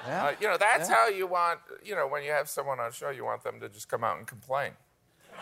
Yeah. 0.07 0.25
Uh, 0.25 0.31
you 0.39 0.47
know, 0.47 0.57
that's 0.57 0.89
Yeah. 0.89 0.95
how 0.95 1.07
you 1.07 1.25
want. 1.25 1.59
You 1.83 1.95
know, 1.95 2.07
when 2.07 2.23
you 2.23 2.31
have 2.31 2.49
someone 2.49 2.79
on 2.79 2.89
a 2.89 2.91
show, 2.91 3.09
you 3.09 3.23
want 3.23 3.43
them 3.43 3.59
to 3.61 3.69
just 3.69 3.87
come 3.87 4.03
out 4.03 4.17
and 4.17 4.27
complain. 4.27 4.71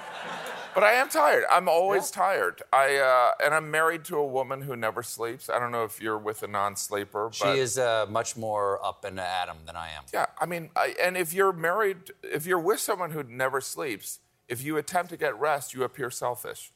But 0.73 0.83
I 0.83 0.93
am 0.93 1.07
tired. 1.07 1.43
I'm 1.51 1.69
always 1.69 2.09
tired. 2.09 2.63
I 2.73 2.95
uh, 2.95 3.43
and 3.45 3.53
I'm 3.53 3.69
married 3.69 4.05
to 4.05 4.17
a 4.17 4.25
woman 4.25 4.61
who 4.63 4.75
never 4.75 5.03
sleeps. 5.03 5.47
I 5.47 5.59
don't 5.59 5.71
know 5.71 5.83
if 5.83 6.01
you're 6.01 6.17
with 6.17 6.41
a 6.41 6.47
non-sleeper. 6.47 7.29
She 7.31 7.43
but 7.43 7.59
is 7.59 7.77
uh, 7.77 8.07
much 8.09 8.35
more 8.35 8.83
up 8.83 9.05
and 9.05 9.19
Adam 9.19 9.57
than 9.67 9.75
I 9.75 9.89
am. 9.89 10.01
Yeah, 10.11 10.25
I 10.41 10.47
mean, 10.47 10.71
I, 10.75 10.95
and 10.99 11.15
if 11.15 11.31
you're 11.31 11.53
married, 11.53 11.97
if 12.23 12.47
you're 12.47 12.59
with 12.59 12.79
someone 12.79 13.11
who 13.11 13.21
never 13.21 13.61
sleeps, 13.61 14.17
if 14.47 14.63
you 14.63 14.77
attempt 14.77 15.11
to 15.11 15.17
get 15.17 15.39
rest, 15.39 15.75
you 15.75 15.83
appear 15.83 16.09
selfish. 16.09 16.71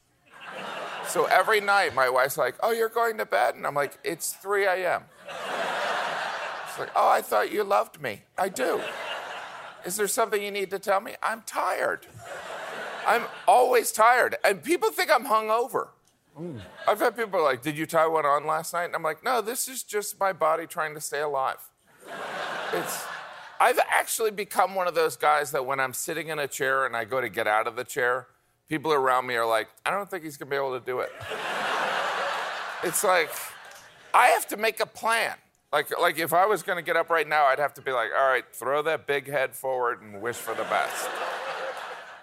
So 1.06 1.24
every 1.24 1.60
night, 1.60 1.94
my 1.94 2.08
wife's 2.08 2.36
like, 2.36 2.56
"Oh, 2.62 2.72
you're 2.72 2.88
going 2.88 3.18
to 3.18 3.26
bed," 3.26 3.54
and 3.54 3.66
I'm 3.66 3.74
like, 3.74 3.98
"It's 4.04 4.32
3 4.32 4.64
a.m." 4.64 5.04
She's 6.68 6.78
like, 6.78 6.90
"Oh, 6.94 7.08
I 7.08 7.22
thought 7.22 7.52
you 7.52 7.64
loved 7.64 8.00
me. 8.00 8.22
I 8.36 8.48
do. 8.48 8.80
Is 9.84 9.96
there 9.96 10.08
something 10.08 10.42
you 10.42 10.50
need 10.50 10.70
to 10.70 10.78
tell 10.78 11.00
me? 11.00 11.14
I'm 11.22 11.42
tired. 11.42 12.06
I'm 13.06 13.24
always 13.46 13.92
tired, 13.92 14.36
and 14.44 14.62
people 14.62 14.90
think 14.90 15.10
I'm 15.10 15.26
hungover." 15.26 15.88
Mm. 16.38 16.60
I've 16.86 17.00
had 17.00 17.16
people 17.16 17.42
like, 17.42 17.62
"Did 17.62 17.76
you 17.76 17.86
tie 17.86 18.06
one 18.06 18.26
on 18.26 18.46
last 18.46 18.72
night?" 18.72 18.84
And 18.84 18.94
I'm 18.94 19.02
like, 19.02 19.24
"No, 19.24 19.40
this 19.40 19.66
is 19.66 19.82
just 19.82 20.20
my 20.20 20.32
body 20.32 20.66
trying 20.66 20.94
to 20.94 21.00
stay 21.00 21.20
alive." 21.20 21.70
It's 22.72 23.04
I've 23.60 23.80
actually 23.88 24.30
become 24.30 24.74
one 24.74 24.86
of 24.86 24.94
those 24.94 25.16
guys 25.16 25.50
that 25.50 25.66
when 25.66 25.80
I'm 25.80 25.92
sitting 25.92 26.28
in 26.28 26.38
a 26.38 26.46
chair 26.46 26.86
and 26.86 26.96
I 26.96 27.04
go 27.04 27.20
to 27.20 27.28
get 27.28 27.48
out 27.48 27.66
of 27.66 27.74
the 27.74 27.82
chair, 27.82 28.28
people 28.68 28.92
around 28.92 29.26
me 29.26 29.34
are 29.36 29.46
like, 29.46 29.68
I 29.84 29.90
don't 29.90 30.10
think 30.10 30.24
he's 30.24 30.36
gonna 30.36 30.50
be 30.50 30.56
able 30.56 30.78
to 30.78 30.84
do 30.84 31.00
it. 31.00 31.10
it's 32.82 33.02
like 33.04 33.30
I 34.14 34.28
have 34.28 34.46
to 34.48 34.56
make 34.56 34.80
a 34.80 34.86
plan. 34.86 35.34
Like, 35.72 35.98
like 36.00 36.18
if 36.18 36.32
I 36.32 36.46
was 36.46 36.62
gonna 36.62 36.82
get 36.82 36.96
up 36.96 37.10
right 37.10 37.28
now, 37.28 37.44
I'd 37.46 37.58
have 37.58 37.74
to 37.74 37.82
be 37.82 37.92
like, 37.92 38.10
all 38.18 38.26
right, 38.28 38.44
throw 38.52 38.82
that 38.82 39.06
big 39.06 39.28
head 39.28 39.54
forward 39.54 40.00
and 40.02 40.20
wish 40.22 40.36
for 40.36 40.54
the 40.54 40.64
best. 40.64 41.08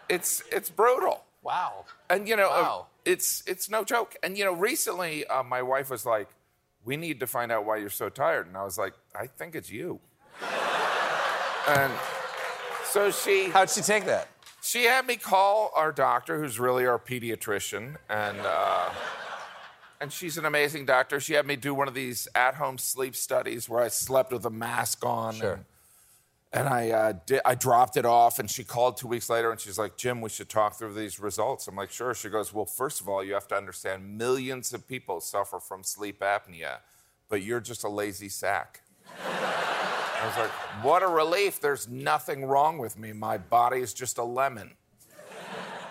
It's 0.10 0.44
it's 0.52 0.70
brutal. 0.70 1.24
Wow. 1.44 1.86
And 2.10 2.28
you 2.28 2.36
know, 2.36 2.48
uh, 2.50 2.62
Wow. 2.62 2.86
it's 3.06 3.44
it's 3.48 3.70
no 3.70 3.84
joke. 3.84 4.16
And 4.24 4.38
you 4.38 4.46
know, 4.46 4.54
recently 4.54 5.26
uh, 5.28 5.44
my 5.44 5.62
wife 5.62 5.90
was 5.92 6.06
like, 6.06 6.28
"We 6.84 6.98
need 6.98 7.20
to 7.20 7.28
find 7.28 7.52
out 7.52 7.66
why 7.66 7.78
you're 7.78 7.90
so 7.92 8.10
tired." 8.10 8.48
And 8.48 8.58
I 8.58 8.64
was 8.64 8.78
like, 8.78 8.94
"I 9.20 9.28
think 9.28 9.54
it's 9.56 9.72
you." 9.72 10.00
and 11.68 11.92
so 12.84 13.12
she. 13.12 13.50
How'd 13.50 13.70
she 13.70 13.82
take 13.82 14.06
that? 14.06 14.28
She 14.66 14.86
had 14.86 15.06
me 15.06 15.16
call 15.16 15.72
our 15.76 15.92
doctor, 15.92 16.40
who's 16.40 16.60
really 16.60 16.88
our 16.88 16.98
pediatrician, 16.98 17.98
and 18.10 18.40
uh, 18.40 18.90
and 20.02 20.12
she's 20.12 20.40
an 20.40 20.46
amazing 20.46 20.88
doctor. 20.88 21.20
She 21.20 21.34
had 21.34 21.46
me 21.46 21.56
do 21.56 21.76
one 21.76 21.88
of 21.88 21.94
these 21.94 22.28
at-home 22.34 22.80
sleep 22.80 23.16
studies 23.16 23.70
where 23.70 23.84
I 23.84 23.90
slept 23.90 24.32
with 24.32 24.44
a 24.44 24.50
mask 24.50 25.06
on. 25.06 25.36
Sure. 25.36 25.54
And, 25.54 25.66
And 26.52 26.68
I, 26.70 26.90
uh, 26.90 27.14
di- 27.28 27.42
I 27.46 27.54
dropped 27.54 27.96
it 27.96 28.06
off, 28.06 28.40
and 28.40 28.50
she 28.50 28.64
called 28.64 28.98
two 28.98 29.08
weeks 29.08 29.30
later, 29.30 29.52
and 29.52 29.60
she's 29.60 29.78
like, 29.78 29.98
Jim, 29.98 30.22
we 30.22 30.30
should 30.30 30.50
talk 30.50 30.80
through 30.80 30.94
these 30.94 31.20
results. 31.20 31.68
I'm 31.68 31.76
like, 31.76 31.92
sure. 31.92 32.16
She 32.16 32.30
goes, 32.30 32.54
well, 32.54 32.66
first 32.66 33.02
of 33.02 33.10
all, 33.10 33.24
you 33.24 33.34
have 33.34 33.48
to 33.50 33.56
understand 33.56 34.18
millions 34.18 34.74
of 34.74 34.88
people 34.88 35.20
suffer 35.20 35.60
from 35.60 35.84
sleep 35.84 36.22
apnea, 36.22 36.78
but 37.30 37.44
you're 37.44 37.60
just 37.60 37.84
a 37.84 37.90
lazy 37.90 38.30
sack. 38.30 38.82
I 40.22 40.28
was 40.28 40.38
like, 40.38 40.52
what 40.84 41.04
a 41.04 41.08
relief. 41.08 41.60
There's 41.60 41.88
nothing 41.88 42.46
wrong 42.46 42.78
with 42.78 42.98
me. 42.98 43.12
My 43.14 43.38
body 43.38 43.80
is 43.82 43.94
just 43.94 44.18
a 44.18 44.24
lemon. 44.24 44.72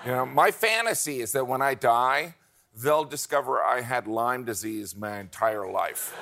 You 0.04 0.10
know, 0.12 0.26
my 0.26 0.50
fantasy 0.50 1.20
is 1.20 1.32
that 1.32 1.46
when 1.46 1.62
I 1.62 1.74
die, 1.74 2.34
they'll 2.76 3.04
discover 3.04 3.62
I 3.62 3.80
had 3.82 4.06
Lyme 4.06 4.44
disease 4.44 4.94
my 4.96 5.18
entire 5.18 5.66
life. 5.70 6.14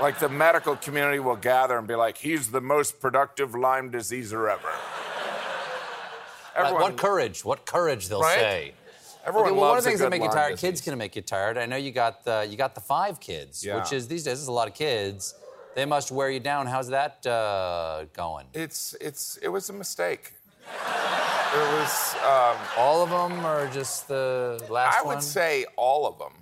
like 0.00 0.18
the 0.18 0.28
medical 0.28 0.76
community 0.76 1.18
will 1.18 1.36
gather 1.36 1.76
and 1.78 1.86
be 1.88 1.94
like, 1.94 2.18
he's 2.18 2.50
the 2.50 2.60
most 2.60 3.00
productive 3.00 3.54
Lyme 3.54 3.90
diseaser 3.90 4.48
ever. 4.48 4.68
Right, 6.56 6.72
what 6.72 6.96
courage? 6.96 7.44
What 7.44 7.66
courage 7.66 8.08
they'll 8.08 8.20
Right? 8.20 8.38
say. 8.38 8.72
Everyone 9.24 9.50
okay, 9.50 9.58
well, 9.60 9.68
one 9.70 9.78
of 9.78 9.84
the 9.84 9.90
things 9.90 10.00
that 10.00 10.10
make 10.10 10.22
you 10.22 10.28
tired, 10.30 10.52
disease. 10.52 10.60
kids 10.60 10.80
can 10.80 10.96
make 10.98 11.14
you 11.14 11.22
tired. 11.22 11.58
I 11.58 11.66
know 11.66 11.76
you 11.76 11.90
got 11.92 12.24
the 12.24 12.46
you 12.48 12.56
got 12.56 12.74
the 12.74 12.80
five 12.80 13.20
kids, 13.20 13.64
Yeah. 13.64 13.76
which 13.78 13.92
is 13.92 14.08
these 14.08 14.24
days 14.24 14.40
is 14.40 14.48
a 14.48 14.52
lot 14.52 14.66
of 14.68 14.74
kids. 14.74 15.34
They 15.78 15.84
must 15.84 16.10
wear 16.10 16.28
you 16.28 16.40
down. 16.40 16.66
How's 16.66 16.88
that 16.88 17.24
uh, 17.24 18.06
going? 18.12 18.46
It's, 18.52 18.96
it's, 19.00 19.36
it 19.40 19.46
was 19.46 19.70
a 19.70 19.72
mistake. 19.72 20.32
It 20.66 21.72
was. 21.78 22.14
Um, 22.16 22.56
all 22.76 23.00
of 23.04 23.10
them, 23.10 23.46
or 23.46 23.70
just 23.72 24.08
the 24.08 24.60
last 24.68 24.98
I 24.98 25.04
one? 25.04 25.14
would 25.14 25.22
say 25.22 25.66
all 25.76 26.04
of 26.04 26.18
them. 26.18 26.32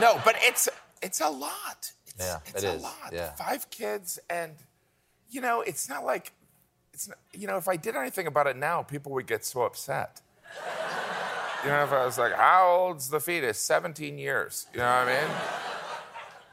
No, 0.00 0.18
but 0.24 0.36
it's 0.38 0.66
it's 1.02 1.20
a 1.20 1.28
lot. 1.28 1.92
It's, 2.06 2.14
Yeah, 2.18 2.38
it's 2.46 2.64
it 2.64 2.68
a 2.68 2.72
is, 2.72 2.82
lot. 2.82 3.12
yeah. 3.12 3.32
Five 3.34 3.68
kids, 3.68 4.18
and 4.30 4.52
you 5.28 5.42
know, 5.42 5.60
it's 5.60 5.90
not 5.90 6.02
like 6.06 6.32
it's 6.94 7.08
not, 7.08 7.18
you 7.34 7.46
know, 7.46 7.58
if 7.58 7.68
I 7.68 7.76
did 7.76 7.96
anything 7.96 8.26
about 8.26 8.46
it 8.46 8.56
now, 8.56 8.82
people 8.82 9.12
would 9.12 9.26
get 9.26 9.44
so 9.44 9.60
upset. 9.62 10.22
You 11.64 11.68
know, 11.68 11.84
if 11.84 11.92
I 11.92 12.06
was 12.06 12.16
like, 12.16 12.32
"How 12.32 12.66
old's 12.66 13.10
the 13.10 13.20
fetus?" 13.20 13.58
Seventeen 13.58 14.16
years. 14.18 14.68
You 14.72 14.78
know 14.80 14.86
what 14.86 15.08
I 15.08 15.20
mean? 15.20 15.30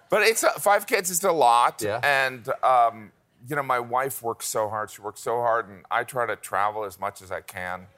But 0.10 0.24
it's 0.24 0.44
a, 0.44 0.50
five 0.52 0.88
kids 0.88 1.10
is 1.10 1.24
a 1.24 1.32
lot, 1.32 1.82
Yeah. 1.84 2.00
and 2.04 2.48
um, 2.64 3.12
you 3.48 3.56
know, 3.56 3.64
my 3.64 3.80
wife 3.80 4.22
works 4.24 4.48
so 4.48 4.68
hard. 4.70 4.90
She 4.92 5.02
works 5.02 5.22
so 5.22 5.38
hard, 5.42 5.70
and 5.70 5.86
I 5.92 6.04
try 6.04 6.26
to 6.26 6.36
travel 6.36 6.84
as 6.84 7.00
much 7.00 7.22
as 7.22 7.32
I 7.32 7.42
can. 7.42 7.88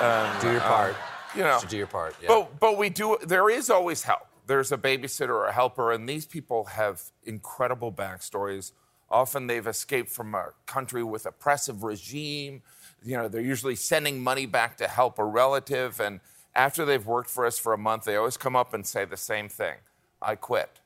And, 0.00 0.40
Do 0.40 0.52
your 0.52 0.60
uh, 0.60 0.68
part. 0.68 0.96
you 1.34 1.42
know, 1.42 1.60
do 1.68 1.76
your 1.76 1.88
part. 1.88 2.14
Yeah. 2.22 2.28
but 2.28 2.60
but 2.60 2.78
we 2.78 2.88
do. 2.88 3.18
There 3.26 3.50
is 3.50 3.68
always 3.68 4.04
help. 4.04 4.28
There's 4.46 4.70
a 4.70 4.78
babysitter 4.78 5.30
or 5.30 5.46
a 5.46 5.52
helper, 5.52 5.90
and 5.90 6.08
these 6.08 6.24
people 6.24 6.66
have 6.66 7.02
incredible 7.24 7.90
backstories. 7.90 8.70
Often 9.10 9.48
they've 9.48 9.66
escaped 9.66 10.08
from 10.10 10.36
a 10.36 10.50
country 10.66 11.02
with 11.02 11.26
oppressive 11.26 11.82
regime. 11.82 12.62
You 13.02 13.16
know, 13.16 13.26
they're 13.28 13.40
usually 13.40 13.74
sending 13.74 14.22
money 14.22 14.46
back 14.46 14.76
to 14.76 14.86
help 14.86 15.18
a 15.18 15.24
relative, 15.24 15.98
and 15.98 16.20
after 16.54 16.84
they've 16.84 17.04
worked 17.04 17.28
for 17.30 17.44
us 17.44 17.58
for 17.58 17.72
a 17.72 17.78
month, 17.78 18.04
they 18.04 18.14
always 18.14 18.36
come 18.36 18.54
up 18.54 18.72
and 18.72 18.86
say 18.86 19.04
the 19.04 19.16
same 19.16 19.48
thing: 19.48 19.74
"I 20.20 20.34
quit." 20.34 20.80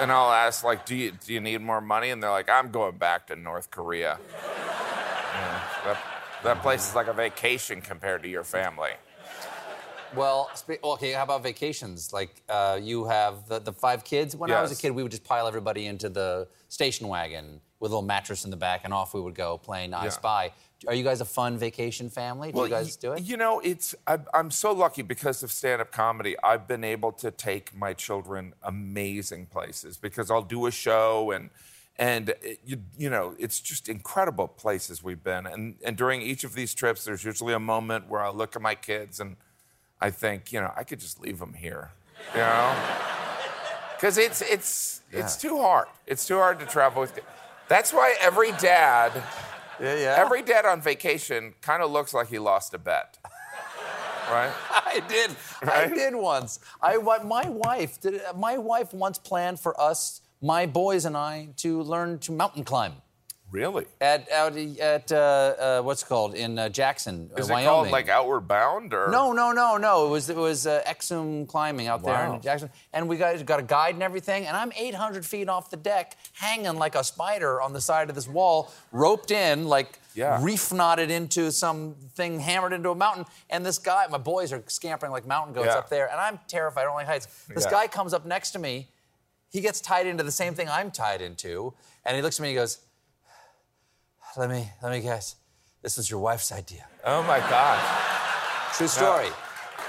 and 0.00 0.12
I'll 0.12 0.32
ask, 0.32 0.64
like, 0.64 0.86
"Do 0.86 0.94
you 0.94 1.12
do 1.12 1.32
you 1.32 1.40
need 1.40 1.60
more 1.60 1.80
money?" 1.80 2.10
And 2.10 2.22
they're 2.22 2.30
like, 2.30 2.48
"I'm 2.48 2.70
going 2.70 2.96
back 2.98 3.26
to 3.28 3.36
North 3.36 3.70
Korea." 3.70 4.18
Yeah, 4.32 5.60
that, 5.84 5.98
that 6.42 6.62
place 6.62 6.88
is 6.88 6.94
like 6.94 7.08
a 7.08 7.12
vacation 7.12 7.80
compared 7.80 8.22
to 8.22 8.28
your 8.28 8.44
family. 8.44 8.90
Well, 10.16 10.50
spe- 10.54 10.82
okay, 10.82 11.12
how 11.12 11.24
about 11.24 11.42
vacations? 11.42 12.12
Like, 12.12 12.42
uh, 12.48 12.78
you 12.82 13.04
have 13.06 13.46
the, 13.46 13.58
the 13.58 13.72
five 13.72 14.04
kids. 14.04 14.34
When 14.34 14.50
I 14.50 14.62
was 14.62 14.72
a 14.72 14.76
kid, 14.76 14.92
we 14.92 15.02
would 15.02 15.12
just 15.12 15.24
pile 15.24 15.46
everybody 15.46 15.86
into 15.86 16.08
the 16.08 16.48
station 16.68 17.08
wagon 17.08 17.60
with 17.78 17.92
a 17.92 17.94
little 17.94 18.06
mattress 18.06 18.44
in 18.44 18.50
the 18.50 18.56
back, 18.56 18.82
and 18.84 18.94
off 18.94 19.14
we 19.14 19.20
would 19.20 19.34
go 19.34 19.58
playing 19.58 19.92
I 19.94 20.04
Yeah. 20.04 20.10
Spy. 20.10 20.52
Are 20.86 20.94
you 20.94 21.02
guys 21.02 21.20
a 21.20 21.24
fun 21.24 21.58
vacation 21.58 22.08
family? 22.08 22.52
Do 22.52 22.60
you 22.60 22.68
guys 22.68 22.94
do 22.94 23.12
it? 23.12 23.22
You 23.22 23.36
know, 23.36 23.60
it's 23.60 23.96
I, 24.06 24.18
I'm 24.32 24.50
so 24.50 24.72
lucky 24.72 25.02
because 25.02 25.42
of 25.42 25.50
stand-up 25.50 25.90
comedy. 25.90 26.36
I've 26.42 26.68
been 26.68 26.84
able 26.84 27.10
to 27.12 27.30
take 27.32 27.74
my 27.74 27.92
children 27.94 28.54
amazing 28.62 29.46
places 29.46 29.96
because 29.96 30.30
I'll 30.30 30.42
do 30.42 30.66
a 30.66 30.70
show 30.70 31.32
and 31.32 31.50
and 31.96 32.28
it, 32.28 32.60
you, 32.64 32.82
you 32.96 33.10
know 33.10 33.34
it's 33.40 33.60
just 33.60 33.88
incredible 33.88 34.46
places 34.46 35.02
we've 35.02 35.22
been. 35.22 35.46
And 35.46 35.76
and 35.84 35.96
during 35.96 36.22
each 36.22 36.44
of 36.44 36.54
these 36.54 36.74
trips, 36.74 37.04
there's 37.04 37.24
usually 37.24 37.54
a 37.54 37.60
moment 37.60 38.08
where 38.08 38.22
I 38.22 38.30
look 38.30 38.54
at 38.54 38.62
my 38.62 38.76
kids 38.76 39.18
and 39.18 39.36
I 40.00 40.10
think, 40.10 40.52
you 40.52 40.60
know, 40.60 40.72
I 40.76 40.84
could 40.84 41.00
just 41.00 41.20
leave 41.20 41.40
them 41.40 41.54
here, 41.54 41.90
you 42.34 42.40
know, 42.40 42.76
because 43.96 44.16
it's 44.16 44.42
it's 44.42 45.02
it's 45.10 45.36
too 45.36 45.58
hard. 45.58 45.88
It's 46.06 46.24
too 46.24 46.36
hard 46.36 46.60
to 46.60 46.66
travel 46.66 47.00
with. 47.00 47.18
That's 47.68 47.92
why 47.92 48.14
every 48.20 48.52
dad. 48.52 49.24
Yeah, 49.80 49.96
yeah. 49.96 50.14
Every 50.18 50.42
dad 50.42 50.64
on 50.64 50.80
vacation 50.80 51.54
kind 51.60 51.82
of 51.82 51.90
looks 51.90 52.12
like 52.12 52.28
he 52.28 52.38
lost 52.38 52.74
a 52.74 52.78
bet. 52.78 53.18
Right? 54.30 54.52
I 54.70 55.00
did. 55.08 55.30
I 55.62 55.86
did 55.86 56.14
once. 56.14 56.60
I 56.82 56.98
my 57.24 57.48
wife 57.48 57.98
did. 57.98 58.20
My 58.36 58.58
wife 58.58 58.92
once 58.92 59.16
planned 59.16 59.58
for 59.58 59.80
us, 59.80 60.20
my 60.42 60.66
boys 60.66 61.06
and 61.06 61.16
I, 61.16 61.48
to 61.56 61.80
learn 61.80 62.18
to 62.18 62.32
mountain 62.32 62.62
climb. 62.62 62.96
Really? 63.50 63.86
At 64.00 64.30
out 64.30 64.56
at 64.56 65.10
uh, 65.10 65.16
uh, 65.16 65.82
what's 65.82 66.02
it 66.02 66.06
called 66.06 66.34
in 66.34 66.58
uh, 66.58 66.68
Jackson, 66.68 67.30
uh, 67.34 67.40
Is 67.40 67.48
it 67.48 67.64
called 67.64 67.90
like 67.90 68.10
Outward 68.10 68.42
Bound 68.46 68.92
or? 68.92 69.10
No, 69.10 69.32
no, 69.32 69.52
no, 69.52 69.78
no. 69.78 70.06
It 70.06 70.10
was 70.10 70.28
it 70.28 70.36
was 70.36 70.66
uh, 70.66 70.82
Exum 70.86 71.48
climbing 71.48 71.86
out 71.86 72.02
there 72.04 72.26
in 72.34 72.42
Jackson, 72.42 72.68
and 72.92 73.08
we 73.08 73.16
got 73.16 73.44
got 73.46 73.58
a 73.58 73.62
guide 73.62 73.94
and 73.94 74.02
everything. 74.02 74.46
And 74.46 74.54
I'm 74.54 74.70
800 74.76 75.24
feet 75.24 75.48
off 75.48 75.70
the 75.70 75.78
deck, 75.78 76.16
hanging 76.34 76.76
like 76.76 76.94
a 76.94 77.02
spider 77.02 77.62
on 77.62 77.72
the 77.72 77.80
side 77.80 78.10
of 78.10 78.14
this 78.14 78.28
wall, 78.28 78.70
roped 78.92 79.30
in, 79.30 79.66
like 79.66 79.98
Yeah. 80.14 80.38
reef 80.42 80.70
knotted 80.70 81.10
into 81.10 81.50
something 81.50 82.40
hammered 82.40 82.74
into 82.74 82.90
a 82.90 82.94
mountain. 82.94 83.24
And 83.48 83.64
this 83.64 83.78
guy, 83.78 84.06
my 84.10 84.18
boys 84.18 84.52
are 84.52 84.62
scampering 84.66 85.10
like 85.10 85.26
mountain 85.26 85.54
goats 85.54 85.68
Yeah. 85.68 85.78
up 85.78 85.88
there, 85.88 86.10
and 86.10 86.20
I'm 86.20 86.38
terrified. 86.48 86.82
I 86.82 86.84
don't 86.84 86.96
like 86.96 87.06
heights. 87.06 87.26
This 87.48 87.64
Yeah. 87.64 87.70
guy 87.70 87.86
comes 87.88 88.12
up 88.12 88.26
next 88.26 88.50
to 88.50 88.58
me. 88.58 88.88
He 89.50 89.62
gets 89.62 89.80
tied 89.80 90.06
into 90.06 90.22
the 90.22 90.32
same 90.32 90.54
thing 90.54 90.68
I'm 90.68 90.90
tied 90.90 91.22
into, 91.22 91.72
and 92.04 92.14
he 92.14 92.20
looks 92.20 92.38
at 92.38 92.42
me 92.42 92.48
and 92.50 92.58
he 92.58 92.60
goes, 92.60 92.78
"Let 94.36 94.50
me 94.50 94.70
let 94.82 94.92
me 94.92 95.00
guess. 95.00 95.36
This 95.82 95.96
was 95.96 96.10
your 96.10 96.20
wife's 96.20 96.52
idea." 96.52 96.86
Oh 97.04 97.22
my 97.22 97.38
God. 97.38 97.78
True 98.74 98.86
story. 98.88 99.28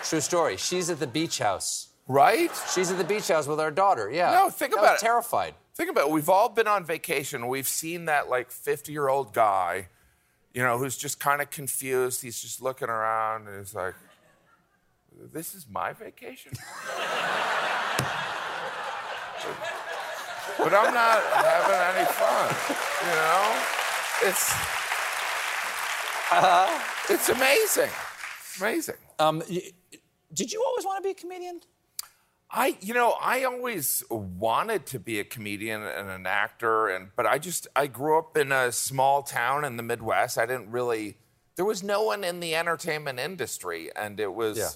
True 0.03 0.21
story. 0.21 0.57
She's 0.57 0.89
at 0.89 0.99
the 0.99 1.07
beach 1.07 1.39
house. 1.39 1.87
Right? 2.07 2.49
She's 2.73 2.89
at 2.89 2.97
the 2.97 3.03
beach 3.03 3.27
house 3.27 3.45
with 3.47 3.59
our 3.59 3.69
daughter. 3.69 4.09
Yeah. 4.11 4.31
No, 4.31 4.49
think 4.49 4.75
I 4.75 4.79
about 4.79 4.93
was 4.93 5.01
it. 5.01 5.05
Terrified. 5.05 5.53
Think 5.75 5.91
about 5.91 6.07
it. 6.07 6.11
We've 6.11 6.27
all 6.29 6.49
been 6.49 6.67
on 6.67 6.83
vacation. 6.83 7.47
We've 7.47 7.67
seen 7.67 8.05
that 8.05 8.29
like 8.29 8.49
50 8.49 8.91
year 8.91 9.07
old 9.07 9.33
guy, 9.33 9.89
you 10.53 10.63
know, 10.63 10.77
who's 10.79 10.97
just 10.97 11.19
kind 11.19 11.41
of 11.41 11.51
confused. 11.51 12.21
He's 12.21 12.41
just 12.41 12.61
looking 12.61 12.89
around 12.89 13.47
and 13.47 13.59
he's 13.59 13.75
like, 13.75 13.93
this 15.31 15.53
is 15.53 15.67
my 15.69 15.93
vacation? 15.93 16.53
but 20.57 20.73
I'm 20.73 20.93
not 20.93 21.21
having 21.23 21.95
any 21.95 22.05
fun, 22.07 22.55
you 23.07 23.15
know? 23.15 23.78
It's, 24.21 24.53
it's 27.09 27.29
amazing. 27.29 27.89
Amazing. 28.59 28.95
Um, 29.17 29.41
y- 29.49 29.71
did 30.33 30.51
you 30.51 30.63
always 30.65 30.85
want 30.85 31.03
to 31.03 31.07
be 31.07 31.11
a 31.11 31.15
comedian? 31.15 31.61
I, 32.51 32.77
you 32.81 32.93
know, 32.93 33.15
I 33.21 33.43
always 33.43 34.03
wanted 34.09 34.85
to 34.87 34.99
be 34.99 35.19
a 35.19 35.23
comedian 35.23 35.83
and 35.83 36.09
an 36.09 36.25
actor, 36.25 36.87
and 36.87 37.09
but 37.15 37.25
I 37.27 37.37
just 37.37 37.67
I 37.75 37.85
grew 37.87 38.17
up 38.17 38.35
in 38.37 38.51
a 38.51 38.71
small 38.71 39.21
town 39.21 39.63
in 39.65 39.77
the 39.77 39.83
Midwest. 39.83 40.37
I 40.37 40.45
didn't 40.47 40.71
really. 40.71 41.17
There 41.55 41.65
was 41.65 41.83
no 41.83 42.03
one 42.03 42.23
in 42.23 42.39
the 42.39 42.55
entertainment 42.55 43.19
industry, 43.19 43.91
and 43.95 44.19
it 44.19 44.33
was. 44.33 44.57
Yeah. 44.57 44.69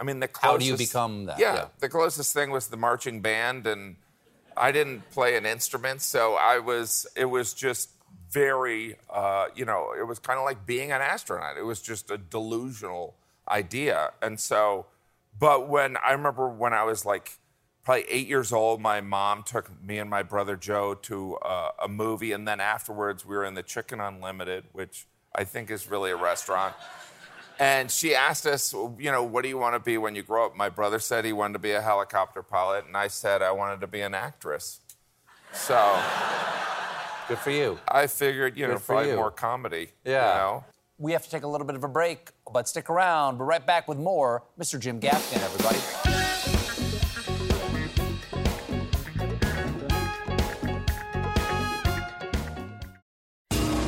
I 0.00 0.04
mean, 0.04 0.20
the 0.20 0.28
closest. 0.28 0.52
How 0.52 0.58
do 0.58 0.64
you 0.64 0.76
become 0.76 1.26
that? 1.26 1.38
Yeah, 1.38 1.54
Yeah. 1.54 1.64
the 1.80 1.88
closest 1.88 2.32
thing 2.32 2.50
was 2.50 2.68
the 2.68 2.76
marching 2.78 3.20
band, 3.20 3.66
and 3.66 3.96
I 4.56 4.72
didn't 4.72 5.10
play 5.10 5.36
an 5.36 5.44
instrument, 5.44 6.00
so 6.00 6.34
I 6.34 6.60
was. 6.60 7.06
It 7.14 7.26
was 7.26 7.52
just 7.52 7.90
very, 8.30 8.96
uh, 9.10 9.46
you 9.54 9.64
know, 9.64 9.94
it 9.98 10.06
was 10.06 10.18
kind 10.18 10.38
of 10.38 10.44
like 10.44 10.66
being 10.66 10.92
an 10.92 11.00
astronaut. 11.00 11.56
It 11.56 11.64
was 11.64 11.80
just 11.80 12.10
a 12.10 12.18
delusional 12.18 13.14
idea, 13.48 14.12
and 14.22 14.38
so. 14.38 14.86
But 15.38 15.68
when 15.68 15.96
I 15.96 16.12
remember 16.12 16.48
when 16.48 16.72
I 16.72 16.82
was 16.82 17.06
like 17.06 17.38
probably 17.84 18.04
eight 18.10 18.26
years 18.26 18.52
old, 18.52 18.80
my 18.80 19.00
mom 19.00 19.44
took 19.44 19.70
me 19.82 19.98
and 19.98 20.10
my 20.10 20.22
brother 20.22 20.56
Joe 20.56 20.94
to 20.94 21.36
uh, 21.36 21.70
a 21.82 21.88
movie, 21.88 22.32
and 22.32 22.46
then 22.46 22.60
afterwards 22.60 23.24
we 23.24 23.36
were 23.36 23.44
in 23.44 23.54
the 23.54 23.62
Chicken 23.62 24.00
Unlimited, 24.00 24.64
which 24.72 25.06
I 25.34 25.44
think 25.44 25.70
is 25.70 25.90
really 25.90 26.10
a 26.10 26.16
restaurant. 26.16 26.74
And 27.60 27.90
she 27.90 28.14
asked 28.14 28.46
us, 28.46 28.72
you 28.72 29.10
know, 29.10 29.22
what 29.22 29.42
do 29.42 29.48
you 29.48 29.58
want 29.58 29.74
to 29.74 29.80
be 29.80 29.98
when 29.98 30.14
you 30.14 30.22
grow 30.22 30.46
up? 30.46 30.56
My 30.56 30.68
brother 30.68 30.98
said 30.98 31.24
he 31.24 31.32
wanted 31.32 31.54
to 31.54 31.58
be 31.58 31.72
a 31.72 31.80
helicopter 31.82 32.42
pilot, 32.42 32.84
and 32.86 32.96
I 32.96 33.08
said 33.08 33.42
I 33.42 33.52
wanted 33.52 33.80
to 33.80 33.86
be 33.86 34.00
an 34.00 34.14
actress. 34.14 34.80
So 35.52 36.00
Good 37.28 37.38
for 37.38 37.50
you. 37.50 37.78
I 37.86 38.06
figured, 38.06 38.56
you 38.56 38.66
know, 38.66 38.74
Good 38.74 38.80
for 38.82 38.94
probably 38.94 39.10
you. 39.10 39.16
more 39.16 39.30
comedy. 39.30 39.90
Yeah. 40.04 40.32
You 40.32 40.38
know? 40.40 40.64
We 40.96 41.12
have 41.12 41.22
to 41.24 41.30
take 41.30 41.42
a 41.42 41.46
little 41.46 41.66
bit 41.66 41.76
of 41.76 41.84
a 41.84 41.88
break, 41.88 42.30
but 42.52 42.66
stick 42.68 42.88
around. 42.90 43.38
We're 43.38 43.44
right 43.44 43.64
back 43.64 43.86
with 43.86 43.98
more. 43.98 44.44
Mr. 44.58 44.80
Jim 44.80 44.98
Gaffigan, 44.98 45.42
everybody. 45.44 46.27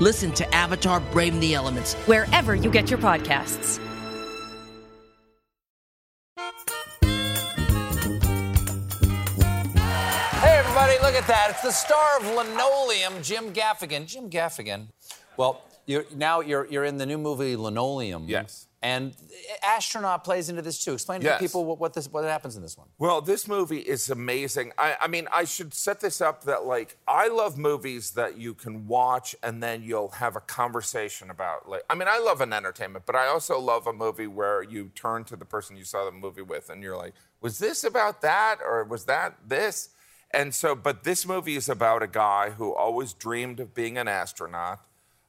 Listen 0.00 0.32
to 0.32 0.54
Avatar 0.54 0.98
Braving 0.98 1.38
the 1.38 1.54
Elements 1.54 1.94
wherever 2.06 2.56
you 2.56 2.68
get 2.68 2.90
your 2.90 2.98
podcasts. 2.98 3.78
Hey, 10.40 10.58
everybody, 10.58 10.94
look 11.00 11.14
at 11.14 11.28
that. 11.28 11.50
It's 11.50 11.62
the 11.62 11.70
star 11.70 12.18
of 12.18 12.26
Linoleum, 12.26 13.22
Jim 13.22 13.52
Gaffigan. 13.52 14.06
Jim 14.06 14.28
Gaffigan. 14.28 14.88
Well, 15.36 15.62
you're, 15.86 16.06
now 16.16 16.40
you're, 16.40 16.66
you're 16.66 16.84
in 16.84 16.96
the 16.98 17.06
new 17.06 17.18
movie 17.18 17.54
Linoleum. 17.54 18.24
Yes. 18.26 18.66
And 18.84 19.16
astronaut 19.62 20.24
plays 20.24 20.50
into 20.50 20.60
this 20.60 20.84
too. 20.84 20.92
Explain 20.92 21.20
to 21.22 21.26
Yes. 21.26 21.40
people 21.40 21.64
what, 21.64 21.78
what, 21.78 21.94
this, 21.94 22.06
what 22.06 22.22
happens 22.24 22.54
in 22.54 22.60
this 22.60 22.76
one. 22.76 22.86
Well, 22.98 23.22
this 23.22 23.48
movie 23.48 23.78
is 23.78 24.10
amazing. 24.10 24.72
I, 24.76 24.96
I 25.00 25.08
mean, 25.08 25.26
I 25.32 25.44
should 25.44 25.72
set 25.72 26.00
this 26.00 26.20
up 26.20 26.44
that, 26.44 26.66
like, 26.66 26.98
I 27.08 27.28
love 27.28 27.56
movies 27.56 28.10
that 28.10 28.36
you 28.36 28.52
can 28.52 28.86
watch 28.86 29.34
and 29.42 29.62
then 29.62 29.82
you'll 29.82 30.10
have 30.10 30.36
a 30.36 30.40
conversation 30.40 31.30
about. 31.30 31.66
Like, 31.66 31.82
I 31.88 31.94
mean, 31.94 32.08
I 32.08 32.18
love 32.18 32.42
an 32.42 32.52
entertainment, 32.52 33.06
but 33.06 33.16
I 33.16 33.26
also 33.26 33.58
love 33.58 33.86
a 33.86 33.92
movie 33.94 34.26
where 34.26 34.62
you 34.62 34.90
turn 34.94 35.24
to 35.24 35.36
the 35.36 35.46
person 35.46 35.78
you 35.78 35.84
saw 35.84 36.04
the 36.04 36.12
movie 36.12 36.42
with 36.42 36.68
and 36.68 36.82
you're 36.82 36.98
like, 36.98 37.14
was 37.40 37.58
this 37.58 37.84
about 37.84 38.20
that 38.20 38.58
or 38.62 38.84
was 38.84 39.06
that 39.06 39.48
this? 39.48 39.88
And 40.30 40.54
so, 40.54 40.74
but 40.74 41.04
this 41.04 41.26
movie 41.26 41.56
is 41.56 41.70
about 41.70 42.02
a 42.02 42.06
guy 42.06 42.50
who 42.50 42.74
always 42.74 43.14
dreamed 43.14 43.60
of 43.60 43.72
being 43.72 43.96
an 43.96 44.08
astronaut. 44.08 44.80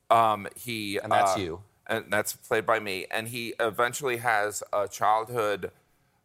Um, 0.10 0.48
he 0.58 0.98
And 0.98 1.10
that's 1.10 1.38
uh, 1.38 1.39
you. 1.39 1.62
And 1.88 2.06
that's 2.10 2.34
played 2.36 2.65
by 2.65 2.80
me. 2.80 3.06
And 3.12 3.28
he 3.28 3.54
eventually 3.60 4.17
has 4.17 4.63
a 4.74 4.88
childhood, 4.88 5.71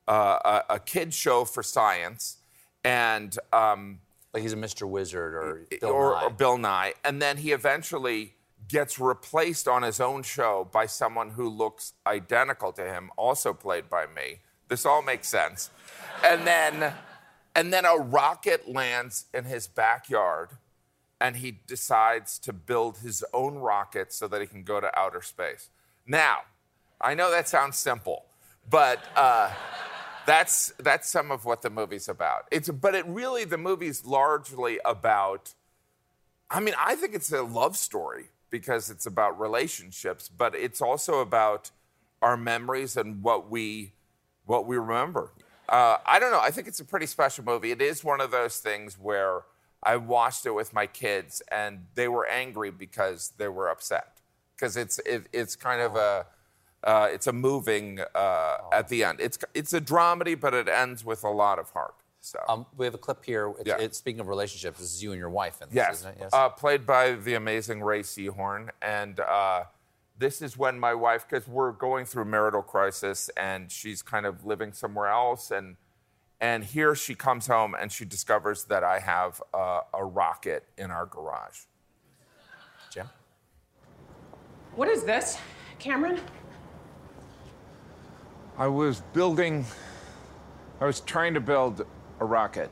uh, 0.09 0.63
a, 0.69 0.75
a 0.75 0.79
kid 0.79 1.15
show 1.15 1.45
for 1.45 1.63
science, 1.63 2.39
and 2.85 3.37
um, 3.53 4.01
like 4.33 4.43
he's 4.43 4.53
a 4.53 4.57
Mr. 4.57 4.89
Wizard 4.89 5.35
or 5.35 5.67
Bill 5.81 5.91
or, 5.91 6.13
Nye. 6.13 6.23
or 6.25 6.31
Bill 6.31 6.59
Nye, 6.59 6.95
and 7.05 7.21
then 7.21 7.37
he 7.39 7.53
eventually 7.53 8.35
gets 8.69 8.99
replaced 9.01 9.67
on 9.67 9.83
his 9.83 10.01
own 10.01 10.23
show 10.23 10.69
by 10.71 10.87
someone 10.87 11.31
who 11.31 11.49
looks 11.49 11.93
identical 12.07 12.73
to 12.73 12.85
him, 12.85 13.11
also 13.17 13.53
played 13.53 13.89
by 13.89 14.07
me. 14.07 14.39
This 14.69 14.87
all 14.87 15.03
makes 15.03 15.29
sense. 15.29 15.71
And 16.25 16.47
then, 16.47 16.93
and 17.57 17.73
then 17.73 17.85
a 17.85 17.97
rocket 17.97 18.69
lands 18.69 19.27
in 19.35 19.45
his 19.45 19.67
backyard 19.67 20.51
and 21.21 21.37
he 21.37 21.59
decides 21.67 22.39
to 22.41 22.53
build 22.53 22.99
his 22.99 23.25
own 23.33 23.57
rocket 23.57 24.13
so 24.13 24.27
that 24.29 24.41
he 24.41 24.47
can 24.47 24.63
go 24.63 24.81
to 24.81 24.99
outer 24.99 25.21
space. 25.21 25.69
Now, 26.07 26.39
I 27.01 27.15
know 27.15 27.31
that 27.31 27.49
sounds 27.49 27.79
simple, 27.79 28.25
but 28.69 28.99
uh, 29.15 29.53
that's 30.27 30.73
that's 30.79 31.09
some 31.09 31.31
of 31.31 31.45
what 31.45 31.63
the 31.63 31.71
movie's 31.71 32.09
about. 32.09 32.47
It's 32.51 32.69
but 32.69 32.95
it 32.95 33.07
really 33.07 33.45
the 33.45 33.59
movie's 33.59 34.05
largely 34.05 34.81
about. 34.85 35.55
I 36.51 36.61
mean, 36.61 36.75
I 36.79 36.97
think 36.97 37.15
it's 37.15 37.33
a 37.33 37.43
love 37.43 37.77
story 37.77 38.27
because 38.51 38.91
it's 38.91 39.07
about 39.07 39.39
relationships, 39.39 40.29
but 40.29 40.55
it's 40.55 40.83
also 40.83 41.21
about 41.21 41.71
our 42.21 42.37
memories 42.37 42.97
and 42.97 43.23
what 43.23 43.51
we 43.51 43.93
what 44.47 44.67
we 44.67 44.77
remember. 44.77 45.31
Uh, 45.69 45.99
I 46.05 46.19
don't 46.19 46.33
know. 46.33 46.41
I 46.41 46.51
think 46.51 46.67
it's 46.67 46.81
a 46.81 46.85
pretty 46.85 47.07
special 47.07 47.45
movie. 47.45 47.71
It 47.71 47.81
is 47.81 48.03
one 48.03 48.21
of 48.21 48.33
those 48.33 48.59
things 48.59 48.99
where 48.99 49.43
I 49.83 49.97
watched 49.97 50.45
it 50.47 50.51
with 50.51 50.73
my 50.73 50.87
kids 50.87 51.43
and 51.51 51.87
they 51.95 52.09
were 52.09 52.27
angry 52.27 52.71
because 52.71 53.33
they 53.39 53.49
were 53.49 53.69
upset 53.69 54.21
because 54.55 54.77
it's 54.77 54.99
it, 55.01 55.27
it's 55.33 55.57
kind 55.57 55.81
of 55.81 55.97
a 55.97 56.27
uh, 56.85 57.09
it's 57.11 57.27
a 57.27 57.33
moving 57.33 58.01
uh, 58.15 58.57
at 58.73 58.89
the 58.89 59.05
end. 59.05 59.21
It's 59.21 59.39
it's 59.55 59.73
a 59.73 59.81
dramedy, 59.81 60.39
but 60.39 60.55
it 60.55 60.69
ends 60.69 61.05
with 61.05 61.25
a 61.25 61.31
lot 61.31 61.59
of 61.59 61.71
heart. 61.71 61.95
So 62.23 62.39
Um, 62.49 62.67
we 62.77 62.85
have 62.85 62.95
a 62.95 62.99
clip 62.99 63.25
here. 63.25 63.51
It's, 63.59 63.67
Yeah. 63.67 63.75
it's- 63.77 63.97
speaking 63.97 64.21
of 64.21 64.29
relationships, 64.29 64.79
this 64.81 64.93
is 64.93 65.03
you 65.03 65.13
and 65.13 65.19
your 65.19 65.31
wife 65.31 65.63
in 65.63 65.69
this, 65.69 65.77
yes, 65.77 65.95
isn't 66.01 66.11
it? 66.13 66.17
Yes. 66.21 66.31
Uh, 66.35 66.49
played 66.51 66.85
by 66.87 67.13
the 67.13 67.35
amazing 67.35 67.83
Rhea 67.83 68.03
Seehorn, 68.03 68.69
and 68.83 69.21
uh, 69.21 69.65
this 70.19 70.43
is 70.43 70.57
when 70.59 70.79
my 70.79 70.93
wife, 70.93 71.27
because 71.29 71.49
we're 71.49 71.73
going 71.73 72.05
through 72.05 72.27
marital 72.27 72.61
crisis, 72.63 73.31
and 73.39 73.73
she's 73.73 74.03
kind 74.03 74.27
of 74.27 74.45
living 74.45 74.75
somewhere 74.75 75.07
else, 75.09 75.51
and 75.51 75.77
and 76.41 76.65
here 76.65 76.95
she 76.95 77.15
comes 77.15 77.47
home 77.47 77.75
and 77.79 77.93
she 77.93 78.05
discovers 78.05 78.65
that 78.65 78.83
I 78.83 78.99
have 78.99 79.43
uh, 79.53 79.81
a 79.93 80.05
rocket 80.05 80.65
in 80.79 80.91
our 80.91 81.07
garage. 81.07 81.61
Jim. 82.91 83.09
What 84.75 84.89
is 84.89 85.05
this, 85.05 85.39
Cameron? 85.79 86.21
I 88.57 88.67
was 88.67 89.03
building, 89.13 89.65
I 90.81 90.87
was 90.87 91.01
trying 91.01 91.35
to 91.35 91.41
build 91.41 91.87
a 92.21 92.25
rocket. 92.25 92.71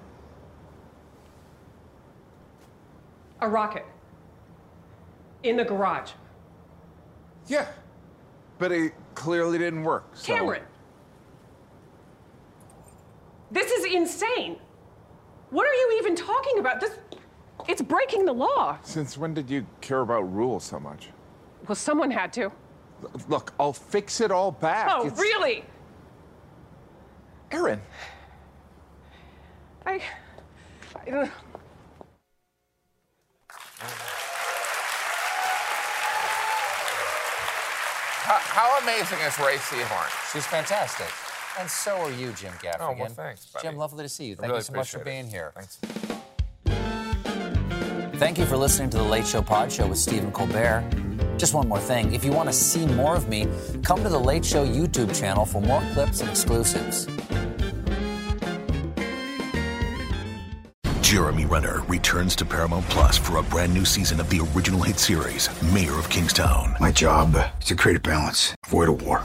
A 3.41 3.49
rocket. 3.49 3.85
In 5.43 5.57
the 5.57 5.65
garage. 5.65 6.11
Yeah, 7.47 7.69
but 8.59 8.73
it 8.73 8.93
clearly 9.15 9.59
didn't 9.59 9.85
work. 9.85 10.09
so- 10.15 10.35
Cameron! 10.35 10.63
This 13.51 13.71
is 13.71 13.78
insane. 13.97 14.57
What 15.51 15.67
are 15.67 15.73
you 15.75 15.99
even 16.01 16.15
talking 16.15 16.59
about? 16.59 16.81
This 16.81 16.99
it's 17.69 17.83
breaking 17.83 18.25
the 18.25 18.33
law. 18.33 18.79
Since 18.83 19.19
when 19.19 19.35
did 19.35 19.51
you 19.51 19.67
care 19.81 20.01
about 20.01 20.23
rules 20.33 20.65
so 20.65 20.79
much? 20.81 21.09
Well, 21.67 21.75
someone 21.77 22.11
had 22.11 22.33
to. 22.35 22.45
L- 22.45 22.53
Look, 23.29 23.53
I'll 23.61 23.73
fix 23.73 24.21
it 24.21 24.31
all 24.31 24.51
back. 24.53 24.89
Oh, 24.91 25.07
It's- 25.07 25.19
really? 25.21 25.65
Aaron, 27.51 27.81
I, 29.87 30.03
I 30.95 31.11
don't 31.11 31.31
How, 38.29 38.37
how 38.39 38.79
amazing 38.83 39.19
is 39.21 39.39
Rhea 39.39 39.57
Seehorn? 39.59 40.33
She's 40.33 40.47
fantastic. 40.47 41.09
And 41.59 41.69
so 41.69 41.97
are 41.97 42.13
you, 42.13 42.33
Jim 42.33 42.53
Gaffigan. 42.63 42.77
Oh, 42.81 42.95
well, 42.99 43.09
thanks, 43.09 43.47
buddy. 43.47 43.67
Jim, 43.67 43.77
lovely 43.77 44.05
to 44.05 44.09
see 44.09 44.27
you. 44.27 44.37
Thank 44.37 44.49
really 44.49 44.59
you 44.59 44.65
so 44.65 44.73
much 44.75 44.91
for 44.91 44.99
appreciate 44.99 45.19
it. 45.19 45.23
being 45.23 45.31
here. 45.31 45.53
Thanks. 45.57 45.79
Thank 48.19 48.39
you 48.39 48.47
for 48.47 48.57
listening 48.57 48.91
to 48.91 48.97
the 48.99 49.03
Late 49.03 49.27
Show 49.27 49.43
Pod 49.43 49.73
Show 49.73 49.89
with 49.89 49.99
Stephen 49.99 50.31
Colbert. 50.31 50.85
Just 51.37 51.55
one 51.55 51.69
more 51.69 51.81
thing. 51.81 52.15
If 52.15 52.25
you 52.25 52.31
want 52.33 52.49
to 52.49 52.53
see 52.53 52.87
more 52.87 53.17
of 53.17 53.29
me, 53.29 53.49
come 53.83 54.03
to 54.03 54.09
the 54.09 54.19
Late 54.19 54.45
Show 54.45 54.65
YouTube 54.67 55.19
channel 55.19 55.45
for 55.45 55.61
more 55.61 55.83
clips 55.95 56.21
and 56.21 56.31
exclusives. 56.31 57.09
Jeremy 61.01 61.47
Renner 61.47 61.83
returns 61.89 62.37
to 62.37 62.45
Paramount 62.45 62.85
Plus 62.87 63.17
for 63.17 63.39
a 63.39 63.43
brand 63.43 63.73
new 63.73 63.85
season 63.85 64.21
of 64.21 64.29
the 64.31 64.47
original 64.55 64.83
hit 64.83 64.99
series, 64.99 65.49
Mayor 65.73 65.99
of 65.99 66.09
Kingstown. 66.11 66.77
My 66.81 66.93
job 66.93 67.35
is 67.61 67.67
to 67.69 67.75
create 67.75 67.97
a 67.97 68.01
balance, 68.01 68.55
avoid 68.67 68.89
a 68.89 68.93
war. 68.93 69.25